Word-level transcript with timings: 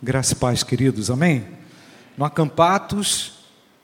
Graça 0.00 0.32
e 0.32 0.36
paz, 0.36 0.62
queridos, 0.62 1.10
amém? 1.10 1.44
No 2.16 2.24
Acampatos 2.24 3.32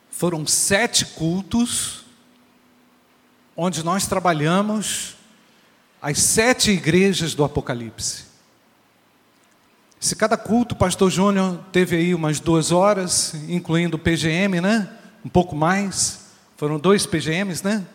foram 0.09 0.47
sete 0.47 1.03
cultos, 1.07 2.05
onde 3.53 3.83
nós 3.83 4.07
trabalhamos 4.07 5.17
as 6.01 6.19
sete 6.19 6.71
igrejas 6.71 7.35
do 7.35 7.43
Apocalipse. 7.43 8.23
Se 9.99 10.15
cada 10.15 10.37
culto, 10.37 10.73
pastor 10.73 11.11
Júnior 11.11 11.59
teve 11.73 11.97
aí 11.97 12.15
umas 12.15 12.39
duas 12.39 12.71
horas, 12.71 13.33
incluindo 13.49 13.97
o 13.97 13.99
PGM, 13.99 14.61
né? 14.61 14.89
Um 15.23 15.27
pouco 15.29 15.53
mais, 15.53 16.27
foram 16.55 16.79
dois 16.79 17.05
PGMs, 17.05 17.61
né? 17.61 17.85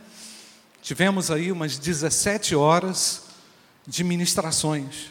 Tivemos 0.82 1.30
aí 1.30 1.50
umas 1.50 1.78
17 1.78 2.54
horas 2.54 3.22
de 3.86 4.04
ministrações, 4.04 5.06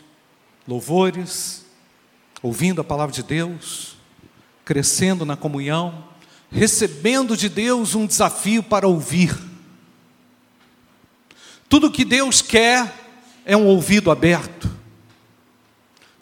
louvores, 0.68 1.68
ouvindo 2.42 2.82
a 2.82 2.84
palavra 2.84 3.14
de 3.14 3.24
Deus, 3.24 3.98
crescendo 4.64 5.26
na 5.26 5.36
comunhão, 5.36 6.06
recebendo 6.52 7.36
de 7.36 7.50
Deus 7.50 7.96
um 7.96 8.06
desafio 8.06 8.64
para 8.64 8.88
ouvir. 8.88 9.38
Tudo 11.68 11.92
que 11.92 12.04
Deus 12.04 12.42
quer 12.42 12.94
é 13.46 13.56
um 13.56 13.68
ouvido 13.68 14.10
aberto. 14.10 14.70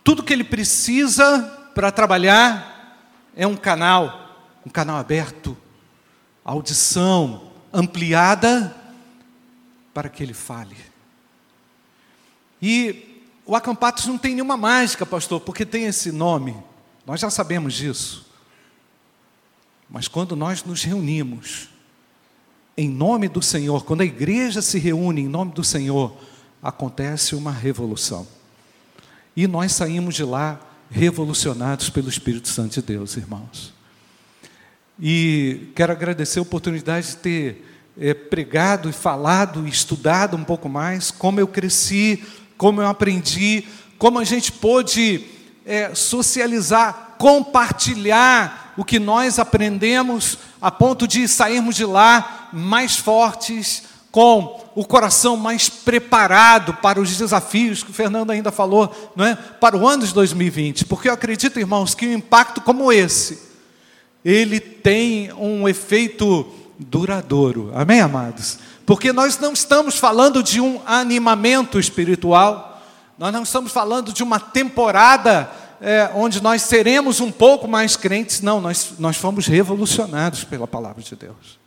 Tudo 0.04 0.24
que 0.24 0.34
Ele 0.34 0.44
precisa 0.44 1.44
para 1.76 1.92
trabalhar 1.92 3.00
é 3.36 3.46
um 3.46 3.56
canal, 3.56 4.50
um 4.66 4.70
canal 4.70 4.98
aberto, 4.98 5.56
audição 6.44 7.52
ampliada 7.72 8.76
para 9.94 10.10
que 10.10 10.24
Ele 10.24 10.34
fale. 10.34 10.76
E 12.62 13.07
o 13.48 13.56
Acampatos 13.56 14.06
não 14.06 14.18
tem 14.18 14.36
nenhuma 14.36 14.58
mágica, 14.58 15.06
pastor, 15.06 15.40
porque 15.40 15.66
tem 15.66 15.86
esse 15.86 16.12
nome. 16.12 16.54
Nós 17.06 17.22
já 17.22 17.30
sabemos 17.30 17.74
disso. 17.74 18.28
Mas 19.90 20.10
quando 20.10 20.36
nós 20.36 20.66
nos 20.66 20.84
reunimos 20.84 21.70
em 22.76 22.90
nome 22.90 23.30
do 23.30 23.42
Senhor, 23.42 23.86
quando 23.86 24.02
a 24.02 24.06
igreja 24.06 24.62
se 24.62 24.78
reúne 24.78 25.22
em 25.22 25.30
nome 25.30 25.54
do 25.54 25.64
Senhor, 25.64 26.16
acontece 26.62 27.36
uma 27.36 27.52
revolução. 27.52 28.28
E 29.34 29.48
nós 29.48 29.72
saímos 29.72 30.14
de 30.14 30.26
lá 30.26 30.60
revolucionados 30.92 31.90
pelo 31.90 32.10
Espírito 32.10 32.50
Santo 32.50 32.74
de 32.74 32.82
Deus, 32.82 33.16
irmãos. 33.16 33.74
E 35.00 35.72
quero 35.74 35.94
agradecer 35.94 36.40
a 36.40 36.42
oportunidade 36.42 37.08
de 37.08 37.18
ter 37.18 37.66
é, 37.98 38.14
pregado 38.14 38.90
e 38.90 38.94
falado 38.94 39.66
e 39.66 39.70
estudado 39.70 40.36
um 40.36 40.44
pouco 40.44 40.68
mais, 40.68 41.12
como 41.12 41.40
eu 41.40 41.48
cresci 41.48 42.26
como 42.58 42.82
eu 42.82 42.88
aprendi, 42.88 43.64
como 43.98 44.20
a 44.20 44.24
gente 44.24 44.52
pôde 44.52 45.24
é, 45.66 45.94
socializar, 45.94 47.16
compartilhar 47.18 48.74
o 48.78 48.86
que 48.86 49.00
nós 49.00 49.40
aprendemos, 49.40 50.38
a 50.62 50.70
ponto 50.70 51.08
de 51.08 51.28
sairmos 51.28 51.76
de 51.76 51.86
lá 51.86 52.50
mais 52.54 52.98
fortes, 52.98 53.84
com 54.12 54.66
o 54.74 54.86
coração 54.86 55.36
mais 55.36 55.70
preparado 55.70 56.74
para 56.76 57.00
os 57.00 57.18
desafios 57.18 57.84
que 57.84 57.92
o 57.92 57.94
Fernando 57.94 58.32
ainda 58.32 58.52
falou, 58.52 59.12
não 59.16 59.26
é? 59.26 59.36
Para 59.36 59.76
o 59.76 59.88
ano 59.88 60.06
de 60.06 60.14
2020, 60.14 60.86
porque 60.86 61.10
eu 61.10 61.14
acredito, 61.14 61.60
irmãos, 61.60 61.94
que 61.94 62.08
um 62.08 62.14
impacto 62.14 62.62
como 62.62 62.92
esse, 62.92 63.40
ele 64.24 64.60
tem 64.60 65.32
um 65.34 65.68
efeito 65.68 66.48
duradouro. 66.80 67.72
Amém, 67.74 68.02
amados? 68.02 68.60
Porque 68.88 69.12
nós 69.12 69.38
não 69.38 69.52
estamos 69.52 69.98
falando 69.98 70.42
de 70.42 70.62
um 70.62 70.82
animamento 70.86 71.78
espiritual, 71.78 72.82
nós 73.18 73.34
não 73.34 73.44
estamos 73.44 73.70
falando 73.74 74.14
de 74.14 74.24
uma 74.24 74.40
temporada 74.40 75.52
é, 75.82 76.10
onde 76.16 76.42
nós 76.42 76.62
seremos 76.62 77.20
um 77.20 77.30
pouco 77.30 77.68
mais 77.68 77.98
crentes, 77.98 78.40
não, 78.40 78.62
nós, 78.62 78.94
nós 78.98 79.18
fomos 79.18 79.46
revolucionados 79.46 80.46
pela 80.46 80.66
palavra 80.66 81.04
de 81.04 81.18
Deus. 81.18 81.60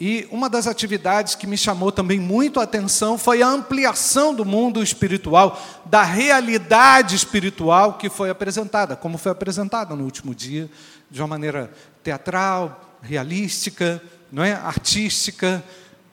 E 0.00 0.26
uma 0.32 0.50
das 0.50 0.66
atividades 0.66 1.36
que 1.36 1.46
me 1.46 1.56
chamou 1.56 1.92
também 1.92 2.18
muito 2.18 2.58
a 2.58 2.64
atenção 2.64 3.16
foi 3.16 3.40
a 3.40 3.46
ampliação 3.46 4.34
do 4.34 4.44
mundo 4.44 4.82
espiritual, 4.82 5.62
da 5.84 6.02
realidade 6.02 7.14
espiritual 7.14 7.94
que 7.94 8.10
foi 8.10 8.30
apresentada, 8.30 8.96
como 8.96 9.16
foi 9.16 9.30
apresentada 9.30 9.94
no 9.94 10.02
último 10.02 10.34
dia, 10.34 10.68
de 11.08 11.20
uma 11.22 11.28
maneira 11.28 11.70
teatral, 12.02 12.98
realística, 13.00 14.02
não 14.32 14.42
é, 14.42 14.54
artística, 14.54 15.62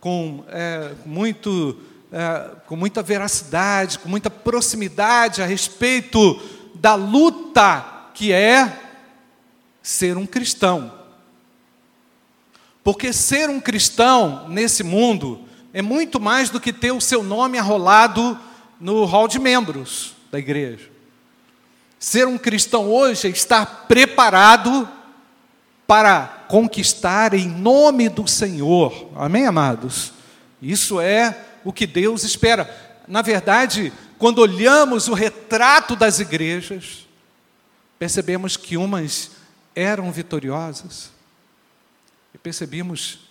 com, 0.02 0.44
é, 0.50 0.91
muito, 1.06 1.80
é, 2.12 2.52
com 2.68 2.75
muita 2.75 3.02
veracidade, 3.02 3.97
com 3.97 4.09
muita 4.09 4.30
proximidade 4.30 5.41
a 5.41 5.46
respeito 5.46 6.38
da 6.75 6.96
luta 6.96 8.09
que 8.13 8.34
é 8.34 8.78
ser 9.81 10.18
um 10.18 10.25
cristão. 10.25 10.94
Porque 12.84 13.13
ser 13.13 13.50
um 13.50 13.62
cristão 13.62 14.50
nesse 14.50 14.84
mundo 14.84 15.46
é 15.74 15.81
muito 15.81 16.19
mais 16.19 16.50
do 16.50 16.59
que 16.59 16.74
ter 16.74 16.91
o 16.91 17.00
seu 17.00 17.24
nome 17.24 17.57
arrolado 17.57 18.38
no 18.81 19.06
hall 19.06 19.30
de 19.30 19.40
membros 19.40 20.13
da 20.30 20.40
igreja. 20.40 20.90
Ser 21.97 22.28
um 22.28 22.38
cristão 22.38 22.90
hoje 22.90 23.28
é 23.28 23.31
estar 23.31 23.86
preparado 23.88 24.88
para 25.86 26.38
conquistar 26.49 27.35
em 27.35 27.47
nome 27.47 28.09
do 28.09 28.27
Senhor. 28.27 29.11
Amém, 29.15 29.45
amados? 29.45 30.11
Isso 30.59 30.99
é 30.99 31.45
o 31.63 31.71
que 31.71 31.85
Deus 31.85 32.23
espera. 32.23 32.67
Na 33.07 33.21
verdade, 33.21 33.93
quando 34.17 34.39
olhamos 34.39 35.07
o 35.07 35.13
retrato 35.13 35.95
das 35.95 36.19
igrejas, 36.19 37.07
percebemos 37.99 38.57
que 38.57 38.75
umas 38.75 39.29
eram 39.75 40.11
vitoriosas 40.11 41.11
e 42.33 42.38
percebemos, 42.39 43.29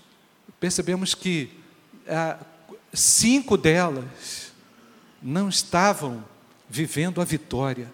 percebemos 0.61 1.13
que 1.13 1.51
ah, 2.09 2.39
cinco 2.93 3.57
delas 3.57 4.53
não 5.21 5.49
estavam 5.49 6.25
vivendo 6.71 7.21
a 7.21 7.25
vitória 7.25 7.91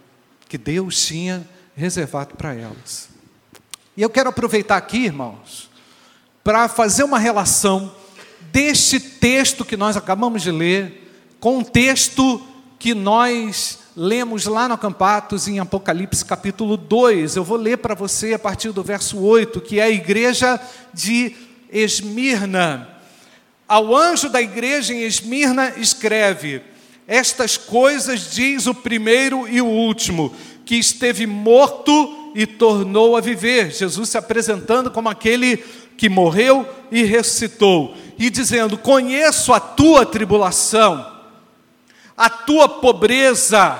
que 0.47 0.59
Deus 0.59 1.07
tinha 1.07 1.49
reservado 1.75 2.37
para 2.37 2.55
elas. 2.55 3.14
E 3.97 4.03
eu 4.03 4.11
quero 4.11 4.31
aproveitar 4.31 4.77
aqui, 4.77 5.05
irmãos, 5.05 5.71
para 6.43 6.69
fazer 6.69 7.05
uma 7.05 7.19
relação 7.19 7.95
deste 8.51 8.99
texto 8.99 9.65
que 9.65 9.77
nós 9.77 9.97
acabamos 9.97 10.43
de 10.43 10.51
ler 10.51 11.37
com 11.39 11.59
o 11.59 11.65
texto 11.65 12.43
que 12.77 12.93
nós 12.93 13.79
lemos 13.97 14.47
lá 14.47 14.67
no 14.67 14.75
Acampatos 14.75 15.47
em 15.47 15.61
Apocalipse 15.61 16.25
capítulo 16.25 16.77
2. 16.77 17.37
Eu 17.37 17.45
vou 17.45 17.57
ler 17.57 17.79
para 17.79 17.95
você 17.95 18.35
a 18.35 18.39
partir 18.39 18.73
do 18.73 18.83
verso 18.83 19.21
8, 19.21 19.61
que 19.61 19.79
é 19.79 19.85
a 19.85 19.91
igreja 19.91 20.61
de 20.93 21.37
Esmirna. 21.71 22.89
Ao 23.69 23.95
anjo 23.95 24.29
da 24.29 24.43
igreja 24.43 24.93
em 24.93 25.03
Esmirna 25.03 25.73
escreve: 25.77 26.63
Estas 27.07 27.57
coisas 27.57 28.33
diz 28.33 28.67
o 28.67 28.75
primeiro 28.75 29.47
e 29.49 29.61
o 29.61 29.67
último, 29.67 30.35
que 30.67 30.75
esteve 30.75 31.29
morto 31.29 32.24
e 32.35 32.47
tornou 32.47 33.17
a 33.17 33.21
viver. 33.21 33.71
Jesus 33.71 34.09
se 34.09 34.19
apresentando 34.19 34.91
como 34.91 35.09
aquele 35.09 35.59
que 35.97 36.09
morreu 36.09 36.69
e 36.91 37.05
ressuscitou, 37.05 37.97
e 38.19 38.29
dizendo: 38.29 38.77
Conheço 38.77 39.53
a 39.53 39.61
tua 39.61 40.05
tribulação, 40.05 41.13
a 42.17 42.29
tua 42.29 42.69
pobreza, 42.69 43.79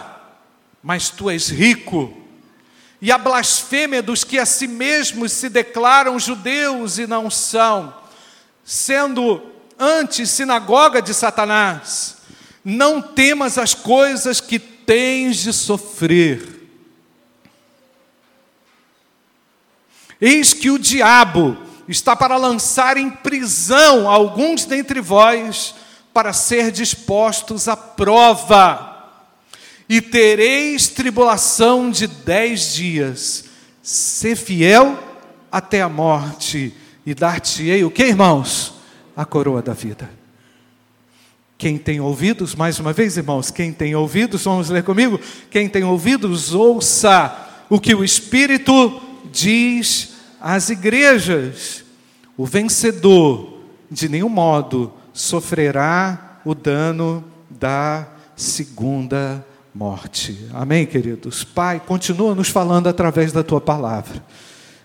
mas 0.83 1.11
tu 1.11 1.29
és 1.29 1.49
rico, 1.49 2.17
e 3.03 3.11
a 3.11 3.19
blasfêmia 3.19 4.03
dos 4.03 4.23
que 4.23 4.39
a 4.39 4.47
si 4.47 4.69
mesmos 4.69 5.33
se 5.33 5.49
declaram 5.49 6.19
judeus 6.19 6.99
e 6.99 7.07
não 7.07 7.29
são, 7.29 7.93
sendo 8.65 9.43
antes 9.79 10.31
sinagoga 10.31 11.03
de 11.03 11.13
Satanás. 11.13 12.19
Não 12.65 13.03
temas 13.03 13.59
as 13.59 13.75
coisas 13.75 14.41
que 14.41 14.59
tens 14.59 15.37
de 15.37 15.53
sofrer 15.53 16.54
Eis 20.27 20.55
que 20.55 20.71
o 20.71 20.79
diabo 20.79 21.55
está 21.87 22.17
para 22.17 22.39
lançar 22.39 22.97
em 22.97 23.11
prisão 23.11 24.09
alguns 24.09 24.65
dentre 24.65 24.99
vós, 24.99 25.75
para 26.15 26.33
ser 26.33 26.73
dispostos 26.73 27.69
à 27.69 27.77
prova, 27.77 29.05
e 29.87 30.01
tereis 30.01 30.89
tribulação 30.89 31.91
de 31.91 32.07
dez 32.07 32.73
dias. 32.73 33.45
Ser 33.83 34.35
fiel 34.35 34.99
até 35.53 35.83
a 35.83 35.91
morte, 35.91 36.73
e 37.05 37.15
dar-te-ei 37.15 37.85
o 37.85 37.91
que, 37.91 38.05
irmãos? 38.05 38.73
A 39.15 39.27
coroa 39.27 39.61
da 39.61 39.75
vida. 39.75 40.09
Quem 41.59 41.77
tem 41.77 42.01
ouvidos, 42.01 42.55
mais 42.55 42.79
uma 42.79 42.95
vez, 42.95 43.19
irmãos, 43.19 43.51
quem 43.51 43.75
tem 43.75 43.95
ouvidos, 43.95 44.43
vamos 44.45 44.71
ler 44.71 44.85
comigo? 44.85 45.21
Quem 45.51 45.69
tem 45.69 45.85
ouvidos, 45.85 46.55
ouça 46.55 47.47
o 47.69 47.79
que 47.79 47.95
o 47.95 48.03
Espírito 48.03 49.03
diz 49.31 50.14
às 50.45 50.69
igrejas. 50.69 51.83
O 52.37 52.45
vencedor, 52.45 53.61
de 53.91 54.11
nenhum 54.11 54.29
modo, 54.29 54.93
sofrerá 55.11 56.41
o 56.45 56.55
dano 56.55 57.25
da 57.49 58.07
segunda 58.37 59.45
morte. 59.75 60.47
Amém, 60.53 60.85
queridos? 60.85 61.45
Pai, 61.45 61.81
continua 61.81 62.35
nos 62.35 62.49
falando 62.49 62.89
através 62.89 63.33
da 63.33 63.43
tua 63.43 63.61
palavra. 63.61 64.23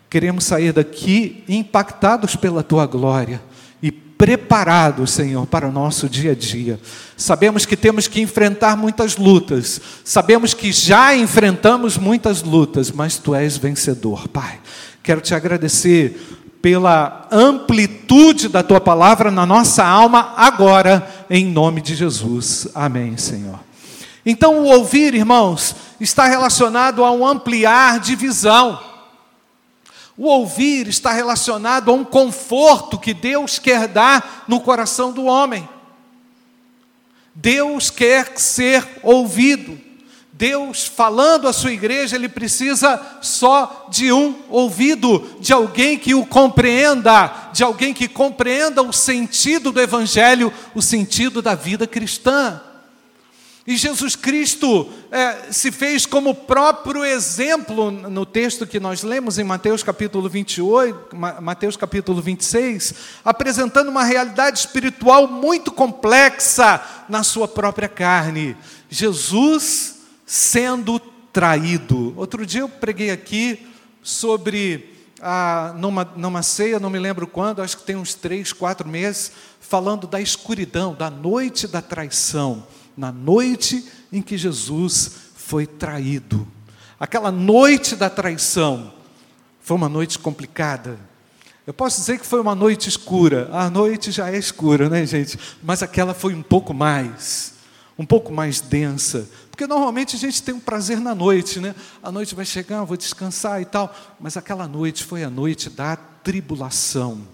Queremos 0.10 0.46
sair 0.46 0.72
daqui 0.72 1.44
impactados 1.50 2.38
pela 2.38 2.64
tua 2.64 2.86
glória 2.86 3.42
e 3.82 3.92
preparados, 3.92 5.12
Senhor, 5.12 5.46
para 5.46 5.68
o 5.68 5.72
nosso 5.72 6.08
dia 6.08 6.32
a 6.32 6.36
dia. 6.36 6.80
Sabemos 7.18 7.66
que 7.66 7.76
temos 7.76 8.08
que 8.08 8.22
enfrentar 8.22 8.78
muitas 8.78 9.18
lutas, 9.18 9.82
sabemos 10.06 10.54
que 10.54 10.72
já 10.72 11.16
enfrentamos 11.16 11.98
muitas 11.98 12.42
lutas, 12.42 12.92
mas 12.92 13.18
tu 13.18 13.36
és 13.36 13.58
vencedor, 13.58 14.28
Pai. 14.30 14.60
Quero 15.04 15.22
te 15.22 15.34
agradecer 15.34 16.40
pela 16.62 17.28
amplitude 17.32 18.50
da 18.50 18.62
tua 18.62 18.82
palavra 18.82 19.32
na 19.32 19.46
nossa 19.46 19.86
alma 19.86 20.34
agora, 20.36 21.26
em 21.30 21.46
nome 21.46 21.82
de 21.82 21.96
Jesus. 21.96 22.68
Amém, 22.76 23.16
Senhor. 23.18 23.60
Então, 24.26 24.60
o 24.60 24.66
ouvir, 24.66 25.14
irmãos, 25.14 25.76
está 26.00 26.28
relacionado 26.28 27.04
a 27.04 27.12
um 27.12 27.26
ampliar 27.26 28.00
de 28.00 28.16
visão. 28.16 28.80
O 30.18 30.26
ouvir 30.26 30.88
está 30.88 31.14
relacionado 31.14 31.90
a 31.90 31.94
um 31.94 32.04
conforto 32.04 33.00
que 33.00 33.14
Deus 33.14 33.58
quer 33.58 33.88
dar 33.88 34.44
no 34.48 34.60
coração 34.60 35.14
do 35.14 35.24
homem. 35.24 35.68
Deus 37.34 37.90
quer 37.90 38.38
ser 38.38 38.86
ouvido. 39.02 39.80
Deus 40.40 40.88
falando 40.88 41.50
à 41.50 41.54
sua 41.54 41.74
igreja, 41.74 42.16
ele 42.16 42.30
precisa 42.30 43.20
só 43.22 43.88
de 43.92 44.10
um 44.10 44.34
ouvido, 44.48 45.36
de 45.42 45.52
alguém 45.52 45.98
que 45.98 46.16
o 46.16 46.26
compreenda, 46.26 47.50
de 47.52 47.62
alguém 47.62 47.94
que 47.94 48.08
compreenda 48.08 48.82
o 48.82 48.94
sentido 48.94 49.70
do 49.70 49.82
evangelho, 49.82 50.54
o 50.74 50.82
sentido 50.82 51.42
da 51.42 51.56
vida 51.56 51.86
cristã. 51.86 52.62
E 53.68 53.76
Jesus 53.76 54.16
Cristo 54.16 54.90
é, 55.12 55.52
se 55.52 55.74
fez 55.74 56.06
como 56.06 56.34
próprio 56.34 57.04
exemplo 57.04 57.92
no 57.92 58.26
texto 58.26 58.66
que 58.66 58.80
nós 58.80 59.04
lemos 59.04 59.38
em 59.38 59.44
Mateus 59.44 59.84
capítulo 59.84 60.30
28, 60.30 61.18
Mateus 61.42 61.76
capítulo 61.76 62.22
26, 62.22 62.94
apresentando 63.26 63.90
uma 63.90 64.06
realidade 64.06 64.58
espiritual 64.58 65.28
muito 65.28 65.70
complexa 65.70 66.82
na 67.10 67.24
sua 67.24 67.46
própria 67.46 67.90
carne. 67.90 68.56
Jesus 68.90 69.99
sendo 70.30 71.00
traído. 71.34 72.14
Outro 72.16 72.46
dia 72.46 72.62
eu 72.62 72.70
preguei 72.70 73.10
aqui 73.10 73.68
sobre, 74.04 74.94
a, 75.20 75.74
numa, 75.76 76.06
numa 76.16 76.44
ceia, 76.44 76.80
não 76.80 76.92
me 76.92 77.00
lembro 77.00 77.26
quando, 77.26 77.64
acho 77.64 77.78
que 77.78 77.84
tem 77.84 77.96
uns 77.96 78.14
três, 78.14 78.54
quatro 78.54 78.88
meses, 78.88 79.32
falando 79.60 80.06
da 80.06 80.22
escuridão, 80.22 80.94
da 80.94 81.10
noite 81.10 81.68
da 81.68 81.82
traição 81.82 82.68
na 82.96 83.12
noite 83.14 83.88
em 84.12 84.22
que 84.22 84.38
Jesus 84.38 85.12
foi 85.34 85.66
traído. 85.66 86.46
Aquela 87.00 87.32
noite 87.32 87.96
da 87.96 88.10
traição 88.10 88.94
foi 89.62 89.78
uma 89.78 89.88
noite 89.88 90.20
complicada. 90.20 91.00
Eu 91.66 91.74
posso 91.74 92.02
dizer 92.02 92.20
que 92.20 92.26
foi 92.26 92.42
uma 92.42 92.54
noite 92.54 92.90
escura. 92.90 93.50
A 93.54 93.70
noite 93.70 94.12
já 94.12 94.30
é 94.30 94.38
escura, 94.38 94.90
né, 94.90 95.06
gente? 95.06 95.40
Mas 95.64 95.82
aquela 95.82 96.14
foi 96.14 96.36
um 96.36 96.42
pouco 96.42 96.74
mais, 96.74 97.54
um 98.00 98.06
pouco 98.06 98.32
mais 98.32 98.62
densa. 98.62 99.30
Porque 99.52 99.68
normalmente 99.68 100.16
a 100.16 100.20
gente 100.20 100.42
tem 100.42 100.56
um 100.56 100.60
prazer 100.60 101.02
na 101.02 101.14
noite, 101.14 101.60
né? 101.60 101.76
A 102.02 102.10
noite 102.10 102.34
vai 102.34 102.46
chegar, 102.46 102.86
vou 102.86 102.96
descansar 102.96 103.62
e 103.62 103.66
tal. 103.66 103.94
Mas 104.18 104.38
aquela 104.38 104.70
noite 104.70 105.04
foi 105.04 105.22
a 105.22 105.30
noite 105.30 105.70
da 105.70 105.98
tribulação. 105.98 107.28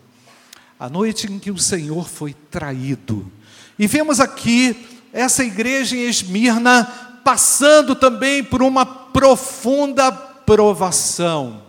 A 0.79 0.89
noite 0.89 1.31
em 1.31 1.37
que 1.37 1.51
o 1.51 1.57
Senhor 1.59 2.09
foi 2.09 2.33
traído. 2.33 3.31
E 3.77 3.85
vemos 3.85 4.19
aqui 4.19 4.87
essa 5.13 5.43
igreja 5.43 5.95
em 5.95 6.09
Esmirna 6.09 6.85
passando 7.23 7.95
também 7.95 8.43
por 8.43 8.63
uma 8.63 8.85
profunda 8.87 10.11
provação. 10.11 11.61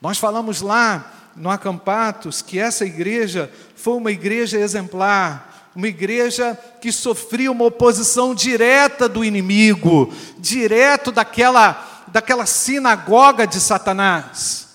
Nós 0.00 0.18
falamos 0.18 0.60
lá 0.60 1.32
no 1.34 1.50
Acampatos 1.50 2.42
que 2.42 2.60
essa 2.60 2.84
igreja 2.84 3.50
foi 3.74 3.94
uma 3.94 4.12
igreja 4.12 4.56
exemplar, 4.56 5.55
uma 5.76 5.86
igreja 5.86 6.58
que 6.80 6.90
sofria 6.90 7.52
uma 7.52 7.66
oposição 7.66 8.34
direta 8.34 9.08
do 9.08 9.24
inimigo, 9.24 10.12
direto 10.38 11.12
daquela, 11.12 12.04
daquela 12.08 12.46
sinagoga 12.46 13.46
de 13.46 13.60
Satanás 13.60 14.66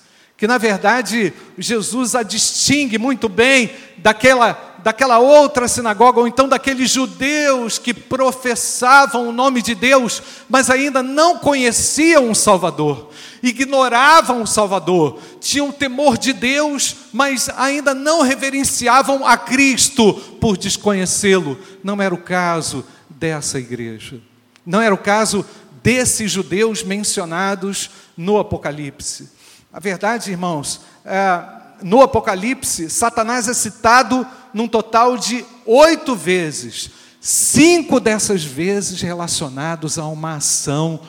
que 0.42 0.48
na 0.48 0.58
verdade 0.58 1.32
Jesus 1.56 2.16
a 2.16 2.24
distingue 2.24 2.98
muito 2.98 3.30
bem 3.30 3.70
daquela, 4.00 4.71
daquela 4.84 5.20
outra 5.20 5.68
sinagoga, 5.68 6.20
ou 6.20 6.28
então 6.28 6.48
daqueles 6.48 6.90
judeus 6.90 7.78
que 7.78 7.94
professavam 7.94 9.28
o 9.28 9.32
nome 9.32 9.62
de 9.62 9.76
Deus, 9.76 10.22
mas 10.50 10.70
ainda 10.70 11.04
não 11.04 11.38
conheciam 11.38 12.32
o 12.32 12.36
Salvador, 12.36 13.10
ignoravam 13.42 14.42
o 14.42 14.48
Salvador, 14.48 15.20
tinham 15.40 15.72
temor 15.72 16.18
de 16.18 16.34
Deus, 16.34 16.96
mas 17.14 17.50
ainda 17.58 17.94
não 17.94 18.22
reverenciavam 18.22 19.26
a 19.26 19.38
Cristo 19.38 20.14
por 20.40 20.58
desconhecê-lo. 20.58 21.58
Não 21.84 22.02
era 22.02 22.14
o 22.14 22.22
caso 22.22 22.84
dessa 23.10 23.60
igreja, 23.60 24.20
não 24.66 24.82
era 24.82 24.94
o 24.94 24.98
caso 24.98 25.46
desses 25.84 26.32
judeus 26.32 26.84
mencionados 26.84 27.90
no 28.16 28.38
Apocalipse. 28.38 29.30
A 29.74 29.80
verdade, 29.80 30.32
irmãos, 30.32 30.82
é, 31.06 31.61
no 31.82 32.02
Apocalipse, 32.02 32.90
Satanás 32.90 33.48
é 33.48 33.54
citado 33.54 34.26
num 34.54 34.68
total 34.68 35.18
de 35.18 35.46
oito 35.66 36.16
vezes, 36.16 36.92
cinco 37.20 38.00
dessas 38.00 38.44
vezes 38.44 39.02
relacionados 39.02 39.98
a 39.98 40.06
uma 40.06 40.36
ação 40.36 41.00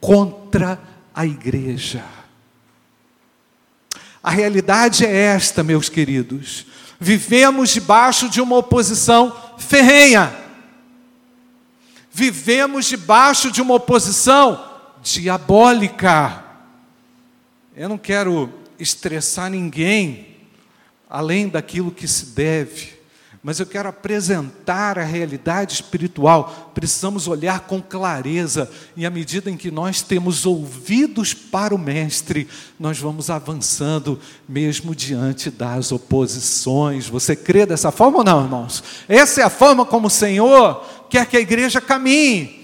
contra 0.00 0.80
a 1.14 1.26
igreja. 1.26 2.04
A 4.22 4.30
realidade 4.30 5.04
é 5.04 5.12
esta, 5.12 5.62
meus 5.62 5.88
queridos. 5.88 6.66
Vivemos 7.00 7.70
debaixo 7.70 8.28
de 8.28 8.40
uma 8.40 8.56
oposição 8.56 9.34
ferrenha. 9.58 10.32
Vivemos 12.12 12.86
debaixo 12.86 13.50
de 13.50 13.60
uma 13.60 13.74
oposição 13.74 14.64
diabólica. 15.02 16.44
Eu 17.74 17.88
não 17.88 17.98
quero 17.98 18.61
estressar 18.82 19.50
ninguém 19.50 20.36
além 21.08 21.48
daquilo 21.48 21.90
que 21.90 22.08
se 22.08 22.26
deve, 22.26 23.02
mas 23.42 23.58
eu 23.58 23.66
quero 23.66 23.88
apresentar 23.88 24.98
a 24.98 25.04
realidade 25.04 25.74
espiritual. 25.74 26.70
Precisamos 26.72 27.26
olhar 27.26 27.60
com 27.60 27.82
clareza, 27.82 28.70
e 28.96 29.04
à 29.04 29.10
medida 29.10 29.50
em 29.50 29.56
que 29.56 29.70
nós 29.70 30.00
temos 30.00 30.46
ouvidos 30.46 31.34
para 31.34 31.74
o 31.74 31.78
Mestre, 31.78 32.48
nós 32.78 32.98
vamos 32.98 33.30
avançando, 33.30 34.18
mesmo 34.48 34.94
diante 34.94 35.50
das 35.50 35.90
oposições. 35.90 37.08
Você 37.08 37.34
crê 37.34 37.66
dessa 37.66 37.90
forma 37.90 38.18
ou 38.18 38.24
não, 38.24 38.44
irmãos? 38.44 38.82
Essa 39.08 39.42
é 39.42 39.44
a 39.44 39.50
forma 39.50 39.84
como 39.84 40.06
o 40.06 40.10
Senhor 40.10 40.82
quer 41.10 41.26
que 41.26 41.36
a 41.36 41.40
igreja 41.40 41.80
caminhe 41.80 42.62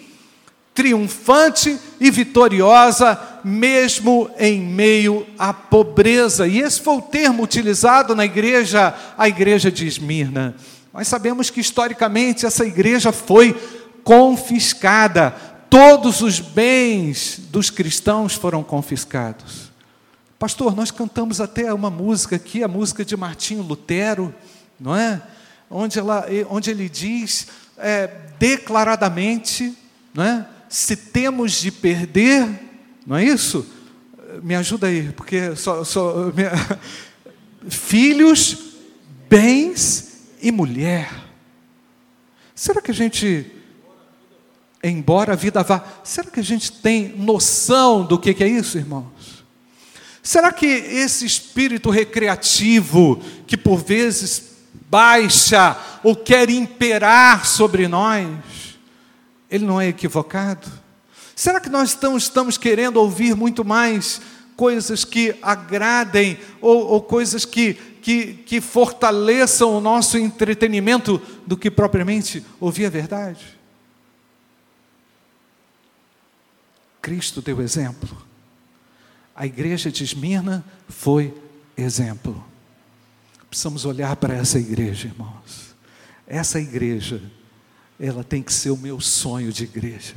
triunfante 0.78 1.76
e 1.98 2.08
vitoriosa, 2.08 3.20
mesmo 3.48 4.30
em 4.38 4.60
meio 4.60 5.26
à 5.38 5.52
pobreza. 5.52 6.46
E 6.46 6.60
esse 6.60 6.80
foi 6.80 6.96
o 6.96 7.02
termo 7.02 7.42
utilizado 7.42 8.14
na 8.14 8.24
igreja, 8.24 8.94
a 9.16 9.28
igreja 9.28 9.70
de 9.70 9.86
Esmirna. 9.86 10.54
Nós 10.92 11.08
sabemos 11.08 11.50
que 11.50 11.60
historicamente 11.60 12.46
essa 12.46 12.64
igreja 12.64 13.10
foi 13.10 13.58
confiscada, 14.04 15.30
todos 15.68 16.22
os 16.22 16.40
bens 16.40 17.40
dos 17.50 17.70
cristãos 17.70 18.34
foram 18.34 18.62
confiscados. 18.62 19.70
Pastor, 20.38 20.74
nós 20.76 20.90
cantamos 20.90 21.40
até 21.40 21.72
uma 21.72 21.90
música 21.90 22.36
aqui, 22.36 22.62
a 22.62 22.68
música 22.68 23.04
de 23.04 23.16
Martinho 23.16 23.62
Lutero, 23.62 24.32
não 24.78 24.94
é? 24.94 25.20
Onde, 25.70 25.98
ela, 25.98 26.26
onde 26.48 26.70
ele 26.70 26.88
diz 26.88 27.48
é, 27.76 28.08
declaradamente, 28.38 29.76
não 30.14 30.24
é? 30.24 30.46
se 30.68 30.94
temos 30.96 31.52
de 31.60 31.70
perder, 31.70 32.46
não 33.08 33.16
é 33.16 33.24
isso? 33.24 33.66
Me 34.42 34.54
ajuda 34.54 34.86
aí, 34.86 35.10
porque 35.12 35.56
só, 35.56 35.82
só 35.82 36.30
minha... 36.36 36.52
filhos, 37.70 38.58
bens 39.30 40.26
e 40.42 40.52
mulher. 40.52 41.10
Será 42.54 42.82
que 42.82 42.90
a 42.90 42.94
gente, 42.94 43.50
embora 44.84 45.32
a 45.32 45.36
vida 45.36 45.62
vá, 45.62 45.82
será 46.04 46.30
que 46.30 46.38
a 46.38 46.44
gente 46.44 46.70
tem 46.70 47.08
noção 47.16 48.04
do 48.04 48.18
que 48.18 48.44
é 48.44 48.46
isso, 48.46 48.76
irmãos? 48.76 49.42
Será 50.22 50.52
que 50.52 50.66
esse 50.66 51.24
espírito 51.24 51.88
recreativo, 51.88 53.22
que 53.46 53.56
por 53.56 53.78
vezes 53.82 54.50
baixa 54.90 55.78
ou 56.04 56.14
quer 56.14 56.50
imperar 56.50 57.46
sobre 57.46 57.88
nós, 57.88 58.28
ele 59.50 59.64
não 59.64 59.80
é 59.80 59.88
equivocado? 59.88 60.87
Será 61.38 61.60
que 61.60 61.68
nós 61.68 61.96
estamos, 62.16 62.58
querendo 62.58 62.96
ouvir 62.96 63.36
muito 63.36 63.64
mais 63.64 64.20
coisas 64.56 65.04
que 65.04 65.38
agradem 65.40 66.36
ou, 66.60 66.84
ou 66.84 67.00
coisas 67.00 67.44
que, 67.44 67.74
que, 67.74 68.34
que 68.44 68.60
fortaleçam 68.60 69.70
o 69.70 69.80
nosso 69.80 70.18
entretenimento 70.18 71.22
do 71.46 71.56
que 71.56 71.70
propriamente 71.70 72.44
ouvir 72.58 72.86
a 72.86 72.90
verdade? 72.90 73.56
Cristo 77.00 77.40
deu 77.40 77.62
exemplo. 77.62 78.20
A 79.32 79.46
igreja 79.46 79.92
de 79.92 80.02
Esmirna 80.02 80.64
foi 80.88 81.32
exemplo. 81.76 82.44
Precisamos 83.48 83.84
olhar 83.84 84.16
para 84.16 84.34
essa 84.34 84.58
igreja, 84.58 85.06
irmãos. 85.06 85.72
Essa 86.26 86.58
igreja, 86.58 87.22
ela 88.00 88.24
tem 88.24 88.42
que 88.42 88.52
ser 88.52 88.70
o 88.70 88.76
meu 88.76 89.00
sonho 89.00 89.52
de 89.52 89.62
igreja. 89.62 90.16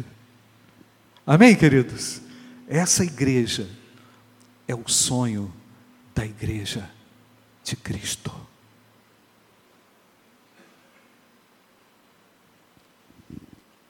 Amém, 1.25 1.55
queridos? 1.55 2.19
Essa 2.67 3.03
igreja 3.03 3.69
é 4.67 4.73
o 4.73 4.87
sonho 4.87 5.53
da 6.15 6.25
igreja 6.25 6.89
de 7.63 7.75
Cristo. 7.75 8.31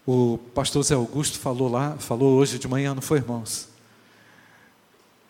O 0.05 0.37
pastor 0.53 0.83
Zé 0.83 0.93
Augusto 0.93 1.39
falou 1.39 1.69
lá, 1.69 1.95
falou 1.97 2.37
hoje 2.37 2.59
de 2.59 2.67
manhã, 2.67 2.93
não 2.93 3.01
foi, 3.01 3.19
irmãos? 3.19 3.69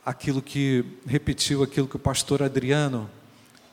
Aquilo 0.03 0.41
que 0.41 0.83
repetiu 1.05 1.61
aquilo 1.61 1.87
que 1.87 1.97
o 1.97 1.99
pastor 1.99 2.41
Adriano 2.41 3.07